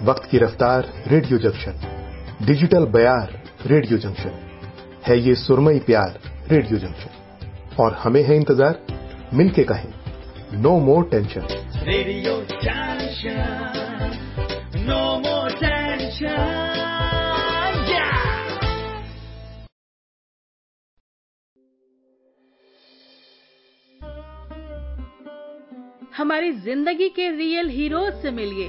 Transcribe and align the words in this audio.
वक्त 0.00 0.28
की 0.30 0.38
रफ्तार 0.38 0.86
रेडियो 1.08 1.38
जंक्शन 1.38 2.44
डिजिटल 2.46 2.84
बयार 2.88 3.32
रेडियो 3.66 3.98
जंक्शन 3.98 4.34
है 5.06 5.18
ये 5.18 5.34
सुरमई 5.36 5.78
प्यार 5.86 6.18
रेडियो 6.50 6.78
जंक्शन। 6.78 7.10
और 7.78 7.94
हमें 7.94 8.22
है 8.22 8.36
इंतज़ार 8.36 8.78
मिलके 9.34 9.64
कहें 9.64 10.60
no 10.62 10.78
more 10.80 11.08
tension. 11.10 11.46
Radio 11.84 12.34
junction 12.54 13.38
no 14.82 15.02
more 15.18 15.50
tension 15.54 16.66
हमारी 26.16 26.50
ज़िंदगी 26.52 27.08
के 27.10 27.28
रियल 27.30 27.68
हीरोज 27.70 28.12
से 28.22 28.30
मिलिए। 28.32 28.68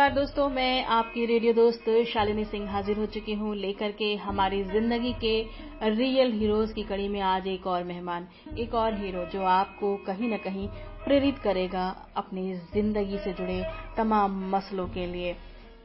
नमस्कार 0.00 0.14
दोस्तों, 0.16 0.48
मैं 0.48 0.84
आपकी 0.88 1.24
रेडियो 1.26 1.52
दोस्त 1.52 1.88
शालिनी 2.08 2.44
सिंह 2.44 2.70
हाजिर 2.72 2.98
हो 2.98 3.06
चुकी 3.06 3.32
हूँ 3.34 3.54
लेकर 3.56 3.90
के 3.92 4.14
हमारी 4.16 4.62
ज़िंदगी 4.64 5.12
के 5.24 5.32
रियल 5.86 6.32
हीरोज 6.32 6.72
की 6.72 6.82
कड़ी 6.82 7.08
में 7.08 7.20
आज 7.22 7.46
एक 7.46 7.66
और 7.66 7.82
मेहमान, 7.84 8.28
एक 8.58 8.74
और 8.74 8.94
हीरो 8.94 9.24
जो 9.32 9.42
आपको 9.46 9.94
कहीं 10.06 10.28
न 10.28 10.36
कहीं 10.36 10.66
प्रेरित 11.04 11.38
करेगा 11.38 11.84
अपनी 12.16 12.52
ज़िंदगी 12.74 13.18
से 13.18 13.32
जुड़े 13.32 13.62
तमाम 13.96 14.40
मसलों 14.54 14.86
के 14.88 15.06
लिए। 15.06 15.36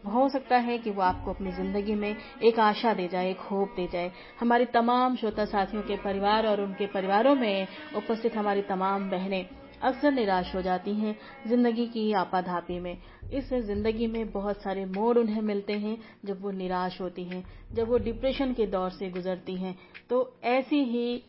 हो 0.08 0.28
सकता 0.30 0.58
है 0.60 0.78
कि 0.78 0.92
वो 0.92 1.02
आपको 1.02 1.34
अपनी 1.34 1.52
ज़िंदगी 1.52 1.96
में 1.96 2.16
एक 2.44 2.60
आशा 2.60 2.94
दे 2.94 3.08
जाए, 3.08 3.30
एक 3.32 3.40
होप 3.42 3.74
दे 3.76 3.88
जाए। 3.94 4.12
हमारी 4.40 4.66
तमाम 4.74 5.16
श्रोता 5.16 5.46
साथियों 5.48 5.84
के 5.84 5.98
परिवार 6.04 6.48
और 6.48 6.62
उनके 6.62 6.88
परिवारों 6.88 7.36
में 7.36 7.68
उपस्थित 7.96 8.38
हमारी 8.38 8.62
तमाम 8.64 9.10
बहनें 9.10 9.46
अक्सर 9.82 10.12
निराश 10.12 10.54
हो 10.56 10.62
जाती 10.62 10.94
हैं 10.94 11.16
ज़िंदगी 11.48 11.86
की 11.88 12.12
आपाधापी 12.14 12.80
में। 12.80 12.98
इस 13.34 13.54
ज़िंदगी 13.66 14.08
में 14.08 14.32
बहुत 14.32 14.62
सारे 14.62 14.86
मोड़ 14.88 15.18
उन्हें 15.18 15.42
मिलते 15.42 15.74
हैं 15.74 15.98
जब 16.26 16.42
वो 16.42 16.52
निराश 16.52 17.00
होती 17.02 17.24
हैं, 17.24 17.44
जब 17.74 17.90
वो 17.90 17.98
डिप्रेशन 17.98 18.54
के 18.54 18.66
दौर 18.68 18.90
से 18.90 19.10
गुजरती 19.10 19.56
हैं। 19.56 19.76
तो 20.10 20.40
ऐसी 20.44 20.84
ही 20.84 21.24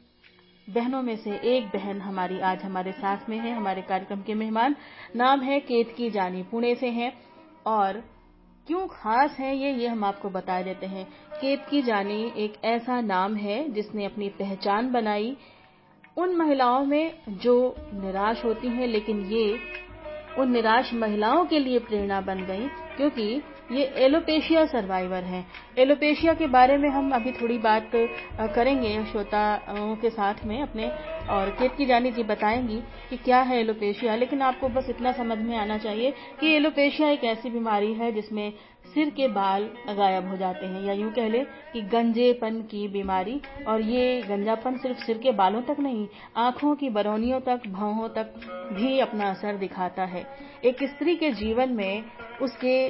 बहनों 0.68 1.02
में 1.02 1.16
से 1.16 1.36
एक 1.48 1.66
बहन 1.66 2.00
हमारी 2.00 2.40
आज 2.40 2.62
हमारे 2.62 2.92
साथ 2.92 3.28
में 3.28 3.38
है, 3.38 3.56
हमारे 3.56 3.82
कार्यक्रम 3.82 4.22
के 4.22 4.34
मेहमान। 4.34 4.76
नाम 5.16 5.40
है 5.40 5.58
केतकी 5.60 6.10
जानी, 6.10 6.42
पुणे 6.42 6.74
से 6.74 6.88
हैं। 6.88 7.12
और 7.66 8.02
क्यों 8.66 8.86
खास 8.86 9.36
है 9.40 9.56
ये 9.56 9.72
ये 9.72 9.86
हम 9.86 10.04
आपको 10.04 10.28
बता 10.30 10.60
देते 10.62 10.86
हैं। 10.86 11.04
केतकी 11.32 11.82
जानी 11.82 12.32
एक 12.36 12.54
ऐसा 12.64 13.00
नाम 13.00 13.34
है 13.36 13.58
जिसने 13.72 14.04
अपनी 14.04 14.28
पहचान 14.28 14.90
बनाई 14.92 15.36
उन 16.16 16.34
महिलाओं 16.36 16.84
में 16.84 17.12
जो 17.28 17.54
निराश 17.94 18.44
होती 18.44 18.68
हैं, 18.68 18.86
लेकिन 18.86 19.20
ये 19.26 19.58
उन 20.38 20.52
निराश 20.52 20.92
महिलाओं 20.94 21.44
के 21.44 21.58
लिए 21.58 21.78
प्रेरणा 21.78 22.20
बन 22.20 22.44
गई, 22.44 22.66
क्योंकि 22.96 23.42
ये 23.72 23.84
एलोपेशिया 23.96 24.64
सर्वाइवर 24.66 25.24
हैं। 25.24 25.46
एलोपेशिया 25.78 26.34
के 26.34 26.46
बारे 26.46 26.76
में 26.76 26.88
हम 26.88 27.10
अभी 27.12 27.32
थोड़ी 27.32 27.58
बात 27.58 27.90
करेंगे। 28.54 28.94
श्रोताओं 29.04 29.94
के 29.96 30.10
साथ 30.10 30.44
में 30.44 30.60
अपने 30.62 30.88
और 31.30 31.50
केतकी 31.50 31.86
जानी 31.86 32.10
जी 32.10 32.22
बताएँगी 32.22 32.80
कि 33.10 33.16
क्या 33.16 33.40
है 33.40 33.58
एलोपेशिया, 33.60 34.16
लेकिन 34.16 34.42
आपको 34.42 34.68
बस 34.68 34.86
इतना 34.90 35.12
समझ 35.12 35.38
में 35.38 35.56
आना 35.56 35.78
चाहिए 35.78 36.12
कि 36.40 36.54
एलोपेशिया 36.56 37.08
एक 37.08 37.24
ऐसी 37.24 37.50
बीमारी 37.50 37.92
है 37.94 38.12
जिसमें 38.12 38.52
सिर 38.94 39.10
के 39.10 39.28
बाल 39.28 39.70
गायब 39.88 40.28
हो 40.28 40.36
जाते 40.36 40.66
हैं 40.66 40.82
या 40.82 40.92
यूँ 40.92 41.12
कह 41.12 41.28
ले 41.28 41.44
कि 41.72 41.82
गंजेपन 41.82 42.60
की 42.60 42.88
बीमारी। 42.88 43.40
और 43.68 43.80
ये 43.80 44.22
गंजापन 44.22 44.76
सिर्फ़ 44.76 44.98
सिर 44.98 45.18
के 45.18 45.32
बालों 45.32 45.62
तक 45.62 45.76
नहीं, 45.80 46.08
आँखों 46.36 46.74
की 46.74 46.90
बरौनियों 46.90 47.40
तक 47.40 47.60
भौहों 47.66 48.08
तक 48.08 48.34
भी 48.72 48.98
अपना 48.98 49.30
असर 49.30 49.56
दिखाता 49.56 50.04
है। 50.04 50.26
एक 50.64 50.84
स्त्री 50.84 51.16
के 51.16 51.30
जीवन 51.30 51.68
में 51.68 52.04
उसके 52.42 52.88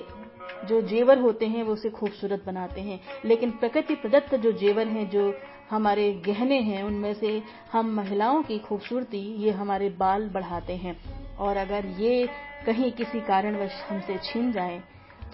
जो 0.67 0.81
जेवर 0.81 1.19
होते 1.19 1.47
हैं, 1.47 1.63
वो 1.63 1.73
उसे 1.73 1.91
खूबसूरत 1.91 2.43
बनाते 2.47 2.81
हैं। 2.81 3.01
लेकिन 3.25 3.51
प्रकृति 3.51 3.95
प्रदत्त 3.95 4.35
जो 4.35 4.53
जेवर 4.53 4.87
हैं, 4.87 5.11
जो 5.11 5.35
हमारे 5.71 6.13
गहने 6.13 6.61
हैं, 6.61 6.83
उनमें 6.83 7.15
से 7.15 7.43
हम 7.73 7.87
महिलाओं 7.87 8.43
की 8.43 8.59
खूबसूरती, 8.59 9.19
ये 9.19 9.51
हमारे 9.51 9.89
बाल 9.89 10.29
बढ़ाते 10.29 10.73
हैं। 10.73 10.97
और 11.37 11.57
अगर 11.57 11.87
ये 11.87 12.29
कहीं 12.67 12.93
किसी 12.93 13.21
कारणवश 13.21 13.73
हमसे 13.89 14.17
छीन 14.17 14.53
जाए 14.53 14.83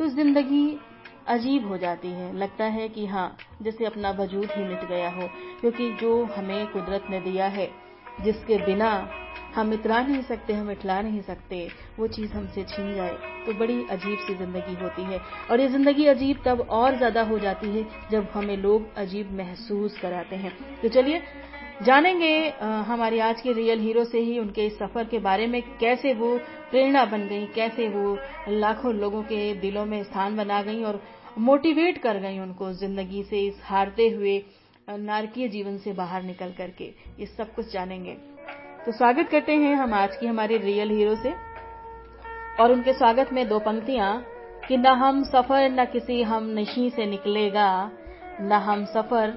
तो 0.02 0.06
ज़िंदगी 0.08 0.78
अजीब 1.28 1.66
हो 1.68 1.76
जाती 1.78 2.08
है। 2.10 2.32
लगता 2.36 2.64
है 2.66 2.88
कि 2.88 3.04
हाँ 3.06 3.26
जैसे 3.62 3.84
अपना 3.84 4.10
वजूद 4.10 4.48
ही 4.50 4.62
मिट 4.64 4.84
गया 4.88 5.10
हो, 5.10 5.28
क्योंकि 5.60 5.88
जो 6.00 6.24
हमें 6.36 6.66
कुदरत 6.72 7.04
ने 7.10 7.20
दिया 7.20 7.46
है, 7.48 7.68
जिसके 8.22 8.56
बिना 8.64 8.88
हम 9.54 9.72
इतरा 9.72 10.00
नहीं 10.00 10.22
सकते, 10.22 10.52
हम 10.52 10.70
इटला 10.70 11.00
नहीं 11.02 11.20
सकते, 11.22 11.68
वो 11.98 12.06
चीज़ 12.08 12.32
हमसे 12.32 12.62
छीन 12.64 12.94
जाए 12.94 13.14
तो 13.46 13.52
बड़ी 13.52 13.78
अजीब 13.90 14.18
सी 14.18 14.34
ज़िंदगी 14.34 14.74
होती 14.82 15.02
है। 15.02 15.20
और 15.50 15.60
ये 15.60 15.68
ज़िंदगी 15.68 16.06
अजीब 16.06 16.42
तब 16.46 16.66
और 16.70 16.96
ज़्यादा 16.96 17.22
हो 17.22 17.38
जाती 17.38 17.70
है 17.70 17.86
जब 18.10 18.28
हमें 18.34 18.56
लोग 18.56 18.94
अजीब 18.96 19.32
महसूस 19.38 19.98
कराते 19.98 20.36
हैं। 20.36 20.52
तो 20.82 20.88
चलिए 20.88 21.22
जानेंगे 21.76 22.32
हमारी 22.86 23.18
आज 23.20 23.40
के 23.40 23.52
रियल 23.52 23.80
हीरो 23.80 24.04
से 24.04 24.18
ही 24.20 24.38
उनके 24.38 24.66
इस 24.66 24.78
सफ़र 24.78 25.04
के 25.04 25.18
बारे 25.18 25.46
में 25.46 25.60
कैसे 25.78 26.12
वो 26.14 26.36
प्रेरणा 26.70 27.04
बन 27.04 27.26
गई, 27.28 27.46
कैसे 27.46 27.88
वो 27.88 28.18
लाखों 28.50 28.94
लोगों 28.94 29.22
के 29.22 29.54
दिलों 29.60 29.84
में 29.86 30.02
स्थान 30.04 30.36
बना 30.36 30.62
गई 30.62 30.82
और 30.84 31.00
मोटिवेट 31.38 31.98
कर 31.98 32.18
गई 32.18 32.38
उनको 32.38 32.72
ज़िंदगी 32.74 33.22
से 33.22 33.40
इस 33.40 33.60
हारते 33.64 34.08
हुए 34.08 34.42
नारकीय 34.90 35.48
जीवन 35.48 35.78
से 35.78 35.92
बाहर 35.92 36.22
निकल 36.22 36.52
करके। 36.52 36.84
ये 37.18 37.26
सब 37.28 37.54
कुछ 37.54 37.72
जानेंगे। 37.72 38.14
तो 38.86 38.92
स्वागत 38.92 39.28
करते 39.30 39.52
हैं 39.54 39.74
हम 39.76 39.94
आज 39.94 40.16
की 40.16 40.26
हमारे 40.26 40.56
रियल 40.58 40.90
हीरो 40.90 41.14
से 41.16 41.32
और 42.62 42.72
उनके 42.72 42.92
स्वागत 42.92 43.32
में 43.32 43.46
दो 43.48 43.58
पंक्तियाँ, 43.60 44.24
कि 44.68 44.76
न 44.76 44.86
हम 44.86 45.22
सफ़र, 45.24 45.70
न 45.70 45.84
किसी 45.84 46.22
हम 46.22 46.50
नशी 46.58 46.90
से 46.90 47.06
निकलेगा, 47.06 47.90
न 48.40 48.52
हम 48.64 48.84
सफ़र 48.86 49.30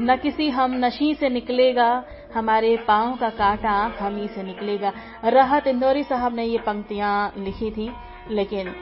न 0.00 0.16
किसी 0.16 0.48
हम 0.50 0.74
नशी 0.74 1.14
से 1.14 1.28
निकलेगा, 1.28 2.04
हमारे 2.34 2.76
पाँव 2.78 3.16
का 3.16 3.28
कांटा 3.30 3.70
हम 3.98 4.16
ही 4.16 4.26
से 4.28 4.42
निकलेगा। 4.42 4.92
राहत 5.26 5.66
इंदौरी 5.66 6.02
साहब 6.04 6.34
ने 6.34 6.44
ये 6.44 6.58
पंक्तियाँ 6.58 7.32
लिखी 7.38 7.70
थी, 7.70 7.90
लेकिन 8.30 8.74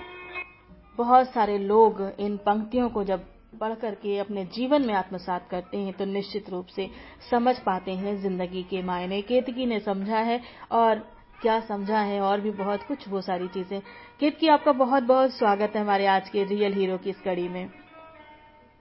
बहुत 0.98 1.32
सारे 1.32 1.56
लोग 1.58 2.00
इन 2.20 2.36
पंक्तियों 2.46 2.88
को 2.88 3.04
जब 3.04 3.24
पढ़ 3.60 3.74
करके 3.74 4.18
अपने 4.18 4.44
जीवन 4.44 4.86
में 4.86 4.94
आत्मसात 4.94 5.46
करते 5.50 5.78
हैं 5.78 5.92
तो 5.92 6.04
निश्चित 6.04 6.50
रूप 6.50 6.66
से 6.66 6.88
समझ 7.30 7.58
पाते 7.58 7.92
हैं 7.92 8.16
ज़िंदगी 8.22 8.62
के 8.62 8.82
मायने। 8.82 9.20
केतकी 9.22 9.66
ने 9.66 9.78
समझा 9.80 10.18
है 10.20 10.40
और 10.72 10.98
क्या 11.42 11.58
समझा 11.60 11.98
है, 12.00 12.20
और 12.20 12.40
भी 12.40 12.50
बहुत 12.52 12.82
कुछ, 12.82 13.08
वो 13.08 13.20
सारी 13.20 13.48
चीज़ें। 13.48 13.80
केतकी, 14.20 14.48
आपका 14.48 14.72
बहुत 14.74 15.02
बहुत 15.02 15.32
स्वागत 15.32 15.72
है 15.76 15.82
हमारे 15.82 16.06
आज 16.08 16.28
के 16.28 16.44
रियल 16.44 16.72
हीरो 16.72 16.96
की 16.98 17.10
इस 17.10 17.20
कड़ी 17.20 17.48
में। 17.48 17.68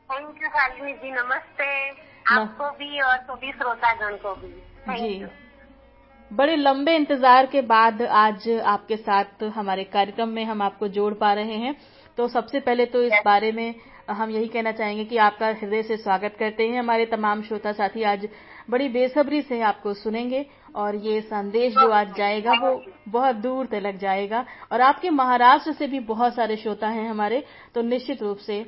थैंक 0.10 0.44
यू 0.80 0.88
जी, 0.88 1.12
नमस्ते। 1.12 2.15
आपको 2.26 2.70
भी 2.70 3.02
और 3.02 3.18
सभी 3.20 3.52
श्रोतागण 3.52 4.16
को 4.18 4.34
भी। 4.36 4.54
जी। 4.92 5.26
बड़े 6.32 6.56
लंबे 6.56 6.96
इंतज़ार 6.96 7.46
के 7.46 7.62
बाद 7.64 8.02
आज 8.02 8.48
आपके 8.66 8.96
साथ 8.98 9.44
हमारे 9.56 9.84
कार्यक्रम 9.86 10.30
में 10.30 10.44
हम 10.46 10.62
आपको 10.62 10.88
जोड़ 10.90 11.14
पा 11.16 11.34
रहे 11.34 11.56
हैं। 11.56 11.76
तो 12.18 12.28
सबसे 12.28 12.60
पहले 12.60 12.86
तो 12.86 13.02
इस 13.04 13.14
बारे 13.26 13.52
में 13.52 13.74
हम 14.10 14.30
यही 14.30 14.48
कहना 14.48 14.72
चाहेंगे 14.72 15.04
कि 15.06 15.18
आपका 15.20 15.48
हृदय 15.50 15.82
से 15.84 15.98
स्वागत 15.98 16.36
करते 16.40 16.68
हैं। 16.68 16.80
हमारे 16.80 17.06
तमाम 17.08 17.42
श्रोता 17.42 17.72
साथी 17.74 18.04
आज 18.04 18.28
बड़ी 18.70 18.88
बेसब्री 18.90 19.42
से 19.42 19.60
आपको 19.64 19.94
सुनेंगे 19.94 20.46
और 20.76 20.96
ये 20.98 21.20
संदेश 21.24 21.74
जो 21.74 21.90
आज 21.92 22.16
जाएगा 22.18 22.54
वो 22.62 22.82
बहुत 23.10 23.36
दूर 23.38 23.66
तक 23.66 23.98
जाएगा। 23.98 24.46
और 24.72 24.82
आपके 24.82 25.10
महाराष्ट्र 25.12 25.72
से 25.74 25.88
भी 25.88 26.00
बहुत 26.08 26.36
सारे 26.36 26.56
श्रोता 26.58 26.88
हैं 26.90 27.08
हमारे 27.10 27.44
तो 27.76 27.82
निश्चित 27.84 28.22
रूप 28.22 28.38
से 28.40 28.60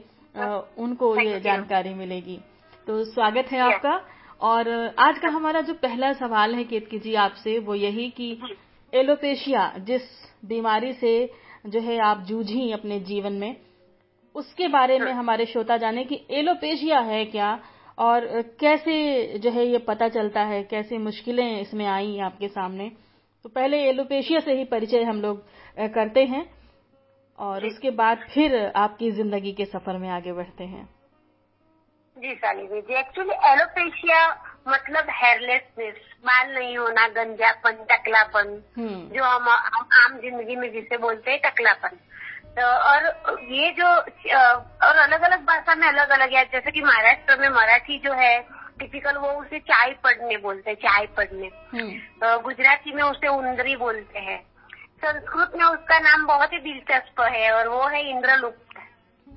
उनको 0.79 1.15
ये 1.21 1.39
जानकारी 1.41 1.93
मिलेगी। 1.95 2.39
तो 2.87 3.03
स्वागत 3.05 3.45
है 3.51 3.59
आपका। 3.59 3.93
और 4.41 4.67
आज 4.99 5.17
का 5.19 5.29
हमारा 5.29 5.61
जो 5.61 5.73
पहला 5.73 6.11
सवाल 6.13 6.53
है 6.55 6.63
केतकी 6.63 6.99
जी 6.99 7.15
आपसे 7.15 7.57
वो 7.59 7.75
यही 7.75 8.09
कि 8.09 8.27
एलोपेशिया 8.93 9.67
जिस 9.87 10.01
बीमारी 10.45 10.91
से 10.93 11.11
जो 11.65 11.79
है 11.79 11.97
आप 12.01 12.21
जूझी 12.27 12.71
अपने 12.71 12.99
जीवन 13.01 13.33
में 13.33 13.55
उसके 14.35 14.67
बारे 14.67 14.99
में 14.99 15.11
हमारे 15.11 15.45
श्रोता 15.45 15.77
जाने 15.77 16.03
कि 16.03 16.21
एलोपेशिया 16.31 16.99
है 17.01 17.23
क्या 17.25 17.51
और 17.97 18.27
कैसे 18.59 19.37
जो 19.37 19.51
है 19.51 19.67
ये 19.67 19.77
पता 19.87 20.09
चलता 20.09 20.43
है 20.45 20.63
कैसे 20.65 20.97
मुश्किलें 20.99 21.61
इसमें 21.61 21.85
आई 21.87 22.17
आपके 22.21 22.47
सामने। 22.49 22.91
तो 23.45 23.49
पहले 23.49 23.83
एलोपेशिया 23.89 24.39
से 24.39 24.53
ही 24.53 24.63
परिचय 24.65 25.03
हम 25.03 25.21
लोग 25.21 25.45
करते 25.93 26.25
हैं 26.25 26.49
और 27.39 27.65
उसके 27.65 27.91
बाद 27.97 28.27
फिर 28.33 28.55
आपकी 28.77 29.11
ज़िंदगी 29.13 29.53
के 29.53 29.65
सफ़र 29.67 29.97
में 29.97 30.09
आगे 30.09 30.33
बढ़ते 30.33 30.63
हैं। 30.65 30.87
जी 32.17 32.33
शालिनी 32.35 32.81
जी 32.81 32.93
एक्चुअली 32.99 33.33
एलोपेशिया 33.45 34.19
मतलब 34.67 35.09
हेयरलेसनेस 35.11 35.95
बाल 36.25 36.53
नहीं 36.53 36.77
होना 36.77 37.07
गंजापन 37.07 37.83
टकलापन 37.91 38.47
हम्म। 38.77 39.15
जो 39.15 39.23
हम 39.23 39.47
आम 39.49 40.17
ज़िंदगी 40.21 40.55
में 40.55 40.71
जिसे 40.73 40.97
बोलते 40.97 41.31
हैं 41.31 41.39
टकलापन। 41.41 41.97
तो 42.57 42.63
और 42.63 43.05
ये 43.51 43.71
जो 43.71 43.87
और 43.87 44.97
अलग 44.97 45.21
अलग 45.21 45.45
भाषा 45.45 45.75
में 45.75 45.87
अलग 45.87 46.09
अलग 46.09 46.33
है। 46.33 46.43
जैसे 46.45 46.71
कि 46.71 46.81
महाराष्ट्र 46.81 47.37
में 47.39 47.49
मराठी 47.49 47.97
जो 48.05 48.13
है 48.13 48.39
टिपिकल 48.79 49.17
वो 49.17 49.31
उसे 49.41 49.59
चाय 49.61 49.93
पढ़ने 50.03 50.37
बोलते 50.37 50.69
हैं 50.71 50.77
चाय 50.77 51.05
पढ़ने 51.17 51.49
तो 52.21 52.39
गुजराती 52.39 52.93
में 52.93 53.03
उसे 53.03 53.27
उंदरी 53.27 53.75
बोलते 53.75 54.19
हैं। 54.19 54.39
संस्कृत 54.97 55.51
में 55.55 55.65
उसका 55.65 55.99
नाम 55.99 56.25
बहुत 56.27 56.53
ही 56.53 56.57
दिलचस्प 56.59 57.21
है 57.23 57.51
और 57.51 57.67
वो 57.67 57.87
है 57.87 58.01
इंद्रलुप्त। 58.09 58.57
हम्म। 58.57 58.66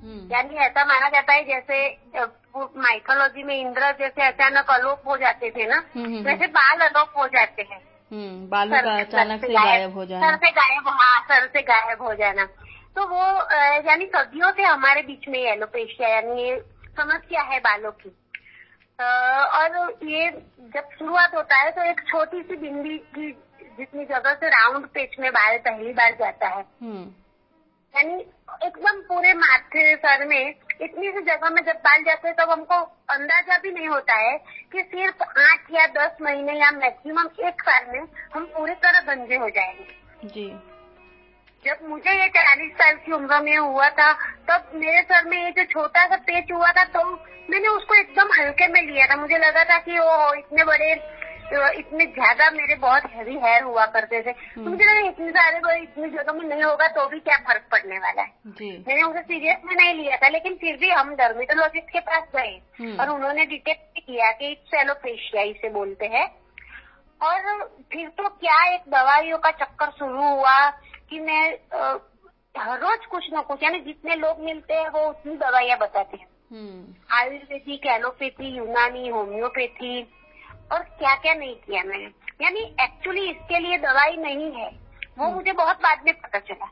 यानी 0.03 0.55
ऐसा 0.57 0.83
माना 0.85 1.09
जाता 1.09 1.33
है 1.33 1.43
जैसे 1.43 1.87
माइथोलॉजी 2.77 3.43
में 3.43 3.55
इंद्र 3.55 3.91
जैसे 3.99 4.23
अचानक 4.23 4.69
अलोप 4.69 5.07
हो 5.07 5.17
जाते 5.17 5.49
थे 5.49 5.65
ना 5.65 5.83
वैसे 5.97 6.47
बाल 6.49 6.79
अलोप 6.87 7.13
हो 7.17 7.27
जाते 7.27 7.61
हैं। 7.61 7.79
बालों 8.49 8.81
का 8.81 8.97
अचानक 8.99 9.41
से 9.41 9.47
गायब 9.47 9.93
हो 9.93 10.05
जाना। 10.05 10.29
सर 10.29 10.37
से 10.37 10.51
गायब 10.51 10.87
हाँ 10.87 11.19
सर 11.21 11.47
से 11.47 11.61
गायब 11.61 12.01
हो 12.01 12.13
जाना। 12.13 12.45
तो 12.95 13.05
वो 13.07 13.23
यानी 13.87 14.05
सदियों 14.05 14.51
से 14.51 14.63
हमारे 14.63 15.01
बीच 15.01 15.27
में 15.29 15.39
एलोपेशिया 15.39 16.09
यानी 16.09 16.41
ये 16.43 16.59
समस्या 16.97 17.41
है 17.41 17.59
बालों 17.59 17.91
की। 17.91 18.09
और 18.99 19.97
ये 20.03 20.29
जब 20.73 20.89
शुरुआत 20.99 21.35
होता 21.35 21.55
है 21.55 21.71
तो 21.71 21.83
एक 21.83 22.01
छोटी 22.07 22.41
सी 22.41 22.55
बिंदी 22.57 22.97
की 22.97 23.31
जितनी 23.79 24.05
जगह 24.05 24.33
से 24.33 24.49
राउंड 24.49 24.85
पेच 24.87 25.15
में 25.19 25.31
बाल 25.31 25.57
पहली 25.57 25.93
बार 25.93 26.11
जाता 26.11 26.47
है। 26.47 26.63
हम्म। 26.81 27.05
यानी 27.93 28.13
एकदम 28.65 28.99
पूरे 29.01 29.33
माथे 29.33 29.95
सर 29.95 30.25
में 30.25 30.53
इतनी 30.81 31.09
सी 31.11 31.21
जगह 31.21 31.49
में 31.49 31.61
जब 31.65 31.79
बाल 31.85 32.03
जाते 32.03 32.27
हैं 32.27 32.35
तब 32.35 32.45
तो 32.45 32.51
हमको 32.51 32.75
अंदाज़ा 33.09 33.57
भी 33.57 33.71
नहीं 33.71 33.87
होता 33.87 34.13
है 34.13 34.37
कि 34.71 34.81
सिर्फ़ 34.83 35.23
आठ 35.41 35.71
या 35.71 35.85
दस 35.97 36.17
महीने 36.21 36.53
या 36.53 36.71
मैक्सिमम 36.71 37.29
एक 37.47 37.61
साल 37.61 37.85
में 37.89 37.99
हम 38.33 38.45
पूरी 38.55 38.73
तरह 38.75 38.99
गंजे 39.07 39.35
हो 39.35 39.49
जाएँगे। 39.49 40.27
जी। 40.27 40.47
जब 41.65 41.89
मुझे 41.89 42.11
ये 42.11 42.27
चालीस 42.27 42.71
साल 42.73 42.95
की 42.95 43.11
उम्र 43.11 43.39
में 43.41 43.57
हुआ 43.57 43.89
था 43.89 44.11
तब 44.49 44.71
मेरे 44.75 45.01
सर 45.01 45.25
में 45.25 45.37
ये 45.43 45.51
जो 45.51 45.63
छोटा 45.63 46.05
सा 46.07 46.15
पेच 46.29 46.51
हुआ 46.51 46.71
था 46.71 46.83
तो 46.95 47.03
मैंने 47.49 47.67
उसको 47.67 47.95
एकदम 47.95 48.29
हल्के 48.33 48.67
में 48.67 48.81
लिया 48.81 49.05
था। 49.07 49.15
मुझे 49.15 49.37
लगा 49.37 49.63
था 49.63 49.77
कि 49.79 49.99
वो 49.99 50.33
इतने 50.33 50.63
बड़े 50.63 50.93
इतने 51.51 52.05
ज़्यादा 52.07 52.49
मेरे 52.51 52.75
बहुत 52.77 53.03
हैवी 53.11 53.37
हेयर 53.37 53.63
हुआ 53.63 53.85
करते 53.93 54.21
थे 54.21 54.31
तो 54.31 54.61
मुझे 54.61 54.83
लगा 54.83 55.07
इतने 55.07 55.29
सारे 55.31 55.79
इतनी 55.81 56.09
जगह 56.09 56.33
में 56.33 56.43
नहीं 56.45 56.63
होगा 56.63 56.87
तो 56.87 57.07
भी 57.09 57.19
क्या 57.19 57.37
फ़र्क 57.47 57.65
पड़ने 57.71 57.97
वाला 57.99 58.21
है 58.21 58.53
जी। 58.57 58.71
मैंने 58.87 59.03
उसे 59.03 59.21
सीरियस 59.23 59.65
में 59.65 59.75
नहीं 59.75 59.93
लिया 59.93 60.17
था 60.17 60.27
लेकिन 60.29 60.55
फिर 60.55 60.77
भी 60.77 60.89
हम 60.89 61.15
डर्मेटोलॉजिस्ट 61.15 61.89
के 61.89 61.99
पास 62.01 62.27
गए 62.35 62.59
हम्म। 62.79 62.99
और 62.99 63.09
उन्होंने 63.09 63.45
डिटेक्ट 63.45 63.99
किया 63.99 64.31
कि 64.31 64.55
सेलोपेशिया 64.67 65.43
इसे 65.43 65.69
बोलते 65.69 66.05
हैं 66.07 66.27
और 67.21 67.65
फिर 67.91 68.07
तो 68.09 68.29
क्या 68.29 68.63
एक 68.73 68.89
दवाइयों 68.89 69.37
का 69.37 69.51
चक्कर 69.57 69.91
शुरू 69.91 70.29
हुआ 70.29 70.69
कि 71.09 71.19
मैं 71.19 71.43
हर 72.55 72.79
रोज 72.79 73.05
कुछ 73.05 73.29
न 73.33 73.41
कुछ 73.41 73.63
यानी 73.63 73.79
जितने 73.81 74.15
लोग 74.15 74.39
मिलते 74.43 74.73
हैं 74.73 74.87
वो 74.89 75.07
उतनी 75.09 75.35
दवाइयाँ 75.37 75.77
बताते 75.79 76.17
हैं 76.17 76.27
हम्म। 76.51 77.15
आयुर्वेदिक 77.15 77.85
एलोपैथी 77.87 78.55
यूनानी 78.55 79.07
होम्योपैथी 79.09 80.01
और 80.71 80.79
क्या 80.79 81.15
क्या 81.15 81.33
नहीं 81.33 81.55
किया 81.55 81.83
मैंने। 81.83 82.05
यानी 82.41 82.59
एक्चुअली 82.59 83.29
इसके 83.29 83.59
लिए 83.59 83.77
दवाई 83.77 84.15
नहीं 84.17 84.51
है। 84.51 84.69
वो 85.17 85.25
हम्म। 85.25 85.35
मुझे 85.35 85.51
बहुत 85.51 85.77
बाद 85.77 86.01
में 86.05 86.13
पता 86.13 86.39
चला। 86.39 86.71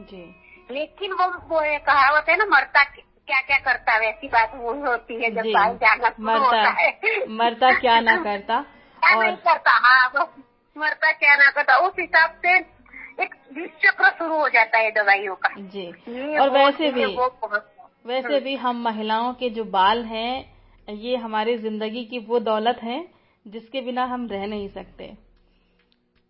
जी। 0.00 0.42
लेकिन 0.70 1.12
वो 1.12 1.26
वो 1.26 1.60
कहावत 1.86 2.26
है 2.28 2.36
ना 2.36 2.44
मरता 2.44 2.84
क्या 2.84 3.40
क्या 3.40 3.58
करता 3.58 3.98
वैसी 3.98 4.28
बात 4.28 4.52
वो 4.54 4.72
होती 4.72 5.24
है 5.24 5.30
जब 5.30 5.42
बाल 5.42 5.76
जाना 5.76 6.10
मरता 6.20 6.44
होता 6.44 6.70
है। 6.70 7.00
मरता 7.28 7.78
क्या 7.78 8.00
ना 8.00 8.16
करता 8.16 8.60
क्या 9.00 9.16
और... 9.16 9.26
नहीं 9.26 9.36
करता 9.36 9.70
हाँ 9.70 10.32
मरता 10.78 11.12
क्या 11.12 11.36
ना 11.36 11.50
करता। 11.50 11.76
उस 11.76 11.92
हिसाब 11.98 12.30
से 12.30 12.56
एक 13.22 13.34
चक्र 13.82 14.10
शुरू 14.10 14.36
हो 14.36 14.48
जाता 14.48 14.78
है 14.78 14.90
दवाइयों 14.90 15.34
का। 15.34 15.48
जी। 15.58 16.38
और 16.38 16.50
वैसे 16.50 16.90
भी 16.90 17.04
वैसे 18.06 18.28
हम्म। 18.28 18.40
भी 18.40 18.56
हम 18.56 18.82
महिलाओं 18.84 19.34
के 19.34 19.50
जो 19.50 19.64
बाल 19.64 20.04
हैं 20.04 20.55
ये 20.88 21.16
हमारी 21.16 21.56
ज़िंदगी 21.58 22.04
की 22.04 22.18
वो 22.18 22.38
दौलत 22.38 22.80
है 22.82 23.04
जिसके 23.46 23.80
बिना 23.80 24.04
हम 24.04 24.28
रह 24.28 24.46
नहीं 24.46 24.68
सकते। 24.68 25.04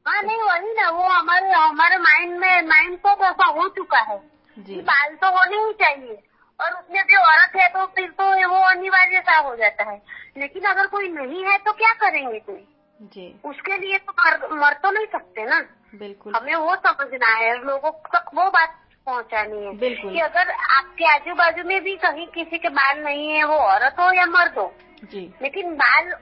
हाँ 0.07 0.23
नहीं 0.23 0.43
वही 0.43 0.73
ना 0.75 0.89
वो 0.91 1.03
हमारे 1.03 1.51
हमारे 1.53 1.99
माइंड 1.99 2.39
में 2.39 2.63
माइंड 2.63 2.99
तो 2.99 3.11
ऐसा 3.27 3.47
हो 3.47 3.69
चुका 3.69 4.01
है 4.01 4.19
जी। 4.57 4.81
बाल 4.81 5.15
तो 5.15 5.29
होने 5.29 5.57
ही 5.57 5.73
चाहिए। 5.73 6.19
और 6.61 6.73
उसमें 6.73 7.03
भी 7.05 7.17
औरत 7.17 7.57
है 7.57 7.69
तो 7.69 7.87
फिर 7.87 8.11
तो 8.11 8.25
वो 8.49 8.61
अनिवार्य 8.67 9.21
सा 9.21 9.37
हो 9.39 9.55
जाता 9.57 9.91
है। 9.91 10.01
लेकिन 10.37 10.63
अगर 10.63 10.87
कोई 10.87 11.09
नहीं 11.09 11.45
है 11.45 11.59
तो 11.59 11.73
क्या 11.73 11.93
करेंगे 11.93 12.39
कोई? 12.39 12.65
जी। 13.01 13.41
उसके 13.45 13.77
लिए 13.77 13.99
तो 13.99 14.13
मर, 14.13 14.59
मर 14.59 14.73
तो 14.73 14.91
नहीं 14.91 15.07
सकते 15.07 15.45
ना। 15.45 15.61
बिल्कुल। 15.95 16.33
हमें 16.37 16.55
वो 16.55 16.77
समझना 16.77 17.35
है 17.37 17.65
लोगों 17.65 17.91
तक 17.91 18.31
वो 18.35 18.49
बात 18.51 18.79
पहुंचानी 19.07 19.65
है। 19.65 19.77
बिल्कुल। 19.77 20.13
कि 20.13 20.21
अगर 20.21 20.51
आपके 20.51 21.05
आजू 21.15 21.35
बाजू 21.35 21.65
में 21.65 21.81
भी 21.85 21.97
कहीं 21.97 22.27
किसी 22.27 22.59
के 22.59 22.69
बाल 22.69 22.99
नहीं 22.99 23.29
है 23.31 23.45
वो 23.45 23.57
औरत 23.57 23.97
हो 24.01 24.13
या 24.13 24.27
मर्द 24.27 24.59
हो 24.59 24.73
जी। 25.05 25.21
लेकिन 25.43 25.75
बाल 25.75 26.13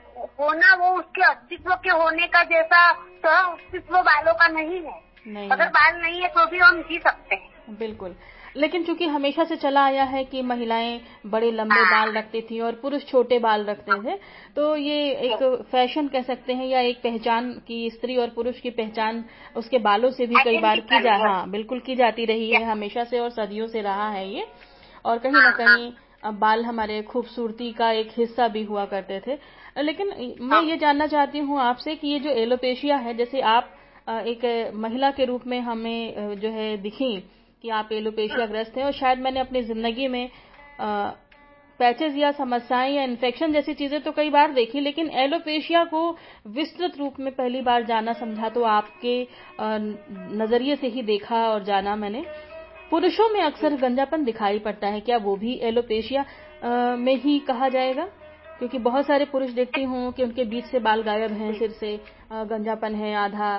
होना 0.40 0.74
वो 0.74 0.88
उसके 0.98 1.22
अस्तित्व 1.22 1.74
के 1.74 1.90
होने 1.90 2.26
का 2.26 2.42
जैसा 2.42 2.92
सह 2.92 3.36
अस्तित्व 3.36 3.96
बालों 4.02 4.34
का 4.34 4.48
नहीं 4.48 4.82
है। 4.82 5.02
नहीं 5.26 5.48
अगर 5.50 5.68
बाल 5.68 6.00
नहीं 6.00 6.20
है 6.22 6.28
तो 6.28 6.46
भी 6.46 6.58
हम 6.58 6.82
जी 6.82 6.98
सकते 6.98 7.34
हैं। 7.34 7.76
बिल्कुल। 7.78 8.14
लेकिन 8.56 8.84
चूँकि 8.84 9.06
हमेशा 9.06 9.44
से 9.44 9.56
चला 9.56 9.84
आया 9.84 10.04
है 10.04 10.24
कि 10.24 10.42
महिलाएँ 10.42 11.00
बड़े 11.26 11.50
लंबे 11.50 11.74
हाँ। 11.74 11.90
बाल 11.90 12.14
रखती 12.14 12.40
थी 12.40 12.60
और 12.60 12.72
पुरुष 12.72 13.04
छोटे 13.04 13.38
बाल 13.38 13.64
रखते 13.64 13.98
थे 14.04 14.16
तो 14.56 14.76
ये 14.76 15.10
एक 15.28 15.42
फ़ैशन 15.70 16.08
कह 16.08 16.22
सकते 16.22 16.52
हैं 16.52 16.66
या 16.66 16.80
एक 16.80 17.02
पहचान 17.02 17.52
की 17.68 17.90
स्त्री 17.90 18.16
और 18.16 18.28
पुरुष 18.28 18.60
की 18.60 18.70
पहचान 18.70 19.24
उसके 19.56 19.78
बालों 19.78 20.10
से 20.10 20.26
भी 20.26 20.34
कई 20.44 20.58
बार 20.58 20.80
की 20.80 21.02
जा 21.02 21.16
हाँ 21.16 21.50
बिल्कुल 21.50 21.80
की 21.80 21.96
जाती 21.96 22.24
रही 22.24 22.50
है 22.50 22.64
हमेशा 22.64 23.04
से 23.04 23.18
और 23.18 23.30
सदियों 23.30 23.66
से 23.66 23.80
रहा 23.80 24.08
है 24.10 24.28
ये। 24.34 24.46
और 25.04 25.18
कहीं 25.18 25.32
ना 25.32 25.40
हाँ, 25.40 25.52
कहीं 25.52 25.92
हाँ। 26.22 26.38
बाल 26.38 26.64
हमारे 26.64 27.02
खूबसूरती 27.02 27.72
का 27.72 27.90
एक 27.92 28.10
हिस्सा 28.16 28.48
भी 28.48 28.62
हुआ 28.62 28.84
करते 28.84 29.20
थे। 29.26 29.38
लेकिन 29.82 30.36
मैं 30.40 30.62
ये 30.62 30.76
जानना 30.76 31.06
चाहती 31.06 31.38
हूँ 31.38 31.60
आपसे 31.60 31.94
कि 31.96 32.08
ये 32.08 32.18
जो 32.18 32.30
एलोपेशिया 32.30 32.96
है 32.96 33.14
जैसे 33.14 33.40
आप 33.40 33.74
एक 34.08 34.72
महिला 34.74 35.10
के 35.10 35.24
रूप 35.24 35.46
में 35.46 35.60
हमें 35.60 36.34
जो 36.40 36.48
है 36.48 36.76
दिखी 36.76 37.16
कि 37.64 37.70
आप 37.70 37.92
एलोपेशिया 37.92 38.46
ग्रस्त 38.46 38.76
हैं 38.76 38.84
और 38.84 38.92
शायद 38.92 39.18
मैंने 39.18 39.40
अपनी 39.40 39.62
ज़िंदगी 39.62 40.06
में 40.08 40.30
पैचेज 41.80 42.16
या 42.16 42.30
समस्याएँ 42.32 42.92
या 42.92 43.02
इन्फेक्शन 43.02 43.52
जैसी 43.52 43.74
चीज़ें 43.74 44.00
तो 44.02 44.12
कई 44.12 44.30
बार 44.30 44.52
देखी, 44.52 44.80
लेकिन 44.80 45.08
एलोपेशिया 45.12 45.84
को 45.84 46.00
विस्तृत 46.48 46.98
रूप 46.98 47.14
में 47.20 47.32
पहली 47.34 47.60
बार 47.62 47.84
जाना, 47.84 48.12
समझा 48.12 48.48
तो 48.48 48.62
आपके 48.64 49.26
नज़रिए 49.60 50.76
से 50.76 50.86
ही 50.86 51.02
देखा 51.02 51.36
और 51.48 51.64
जाना 51.64 51.94
मैंने। 51.96 52.24
पुरुषों 52.90 53.28
में 53.28 53.40
अक्सर 53.42 53.76
गंजापन 53.76 54.24
दिखाई 54.24 54.58
पड़ता 54.58 54.88
है, 54.88 55.00
क्या 55.00 55.16
वो 55.18 55.36
भी 55.36 55.58
एलोपेशिया 55.62 56.24
में 56.96 57.14
ही 57.16 57.38
कहा 57.48 57.68
जाएगा? 57.68 58.04
क्योंकि 58.58 58.78
बहुत 58.80 59.06
सारे 59.06 59.24
पुरुष 59.26 59.50
देखती 59.52 59.82
हूँ 59.84 60.12
कि 60.12 60.22
उनके 60.22 60.44
बीच 60.44 60.64
से 60.66 60.78
बाल 60.80 61.02
गायब 61.02 61.32
हैं, 61.32 61.52
सिर 61.54 61.70
से 61.72 61.96
गंजापन 62.32 62.94
है, 62.94 63.14
आधा 63.16 63.56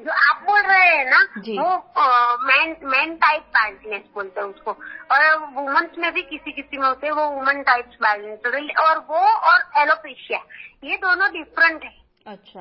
जो 0.00 0.12
आप 0.12 0.42
बोल 0.46 0.60
रहे 0.60 0.86
हैं 0.86 1.04
ना 1.04 1.18
वो 1.58 2.36
मैन 2.46 2.76
मैन 2.84 3.14
टाइप 3.16 3.42
बाल्डनेस 3.54 4.02
बोलते 4.14 4.40
हैं 4.40 4.46
उसको। 4.48 4.72
और 5.10 5.36
वुमेन्स 5.54 5.98
में 5.98 6.12
भी 6.12 6.22
किसी 6.24 6.52
किसी 6.52 6.78
में 6.78 6.86
होते 6.86 7.06
हैं 7.06 7.14
वो 7.14 7.26
वुमन 7.30 7.62
टाइप 7.62 7.90
बाल्डनेस 8.02 8.76
और 8.80 8.98
वो 9.08 9.20
और 9.50 9.58
एलोपेशिया 9.78 10.38
ये 10.84 10.96
दोनों 10.96 11.30
डिफरेंट 11.32 11.84
है। 11.84 11.94
अच्छा। 12.26 12.60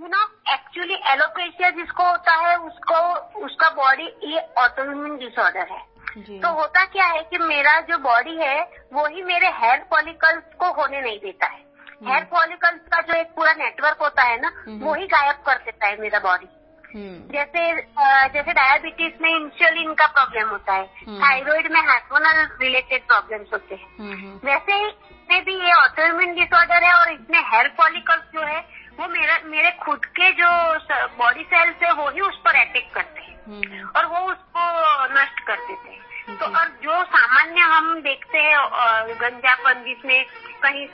यू 0.00 0.06
नो 0.08 0.22
एक्चुअली 0.52 0.94
एलोपेशिया 1.10 1.70
जिसको 1.70 2.04
होता 2.04 2.34
है 2.36 2.56
उसको 2.60 2.96
उसका 3.44 3.68
बॉडी 3.74 4.06
ये 4.24 4.40
ऑटोइम्यून 4.58 5.16
डिसऑर्डर 5.18 5.66
है। 5.70 6.40
तो 6.40 6.48
होता 6.52 6.84
क्या 6.86 7.04
है 7.06 7.22
कि 7.22 7.38
मेरा 7.40 7.78
जो 7.80 7.98
बॉडी 8.00 8.36
है 8.36 8.62
वो 8.92 9.06
ही 9.06 9.22
मेरे 9.24 9.48
हेयर 9.60 9.86
पॉलिकल्स 9.90 10.54
को 10.60 10.72
होने 10.72 11.00
नहीं 11.00 11.18
देता 11.18 11.46
है। 11.46 11.60
हेयर 12.06 12.24
पॉलिकल्स 12.30 12.80
का 12.92 13.00
जो 13.02 13.14
एक 13.14 13.28
पूरा 13.36 13.52
नेटवर्क 13.54 14.02
होता 14.02 14.22
है 14.22 14.40
ना 14.40 14.52
हम्म। 14.58 14.84
वो 14.84 14.94
ही 14.94 15.06
गायब 15.08 15.36
कर 15.46 15.58
देता 15.60 15.86
है 15.86 16.00
मेरा 16.00 16.18
बॉडी 16.20 16.46
हम्म। 16.46 16.61
जैसे 16.96 17.74
जैसे 18.28 18.52
डायबिटीज़ 18.52 19.14
में 19.22 19.30
इंसुलिन 19.30 19.94
का 19.94 20.06
प्रॉब्लम 20.06 20.48
होता 20.48 20.72
है 20.72 20.86
थायराइड 21.08 21.72
में 21.72 21.80
हार्मोनल 21.80 22.48
रिलेटेड 22.62 23.06
प्रॉब्लम्स 23.06 23.46
होते 23.52 23.74
हैं। 23.74 23.96
हम्म, 24.00 24.12
हम्म। 24.12 24.40
वैसे 24.44 24.86
में 25.30 25.44
भी 25.44 25.54
ये 25.54 25.72
ऑटोइम्यून 25.72 26.34
डिसऑर्डर 26.34 26.82
है 26.84 26.94
और 26.94 27.12
इसमें 27.12 27.40
हेयर 27.40 27.68
फॉलिकल्स 27.68 28.22
जो 28.34 28.40
है 28.40 28.60
वो 28.98 29.08
मेरा 29.08 29.38
मेरे 29.44 29.70
खुद 29.70 30.04
के 30.04 30.30
जो 30.32 30.48
बॉडी 31.16 31.42
सेल्स 31.42 31.76
है 31.82 31.92
वो 31.92 32.10
ही 32.10 32.20
उस 32.20 32.36
पर 32.36 32.50
अटैक 32.50 32.94
करते 32.94 33.20
हैं। 33.20 33.36
हम्म। 33.46 33.88
और 33.96 34.06
वो 34.06 34.18
उसको 34.32 34.64
नष्ट 35.14 35.40
कर 35.40 35.56
देते 35.56 35.90
हैं। 35.90 36.02
तो 36.36 36.46
और 36.46 36.66
जो 36.82 37.04
सामान्य 37.04 37.60
हम 37.60 38.00
देखते 38.00 38.38
हैं 38.38 38.58
गंजापन 39.20 39.84
जिसमें 39.84 40.24
कहीं 40.62 40.86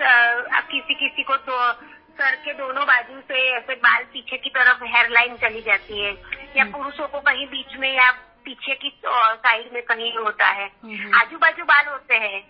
किसी 0.71 0.95
किसी 0.95 1.23
को 1.23 1.37
तो 1.37 1.73
सर 2.19 2.35
के 2.37 2.53
दोनों 2.55 2.85
बाजू 2.85 3.21
से 3.23 3.41
ऐसे 3.51 3.75
बाल 3.79 4.05
पीछे 4.13 4.37
की 4.37 4.51
तरफ़ 4.51 4.85
हेयर 4.87 5.11
लाइन 5.11 5.37
चली 5.39 5.61
जाती 5.63 6.01
है 6.01 6.11
या 6.11 6.63
हम्म। 6.63 6.73
पुरुषों 6.73 7.07
को 7.09 7.21
कहीं 7.23 7.47
बीच 7.47 7.77
में 7.77 7.93
या 7.93 8.11
पीछे 8.45 8.75
की 8.75 8.91
साइड 9.05 9.73
में 9.73 9.83
कहीं 9.83 10.13
होता 10.17 10.47
है 10.51 10.71
हम्म। 10.85 11.15
आजू 11.15 11.39
बाजू 11.39 11.65
बाल 11.65 11.87
होते 11.87 12.17
हैं 12.17 12.41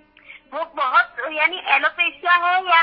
वो 0.53 0.65
बहुत 0.77 1.17
यानी 1.33 1.61
एलोपेशिया 1.69 2.35
है 2.37 2.55
या 2.67 2.83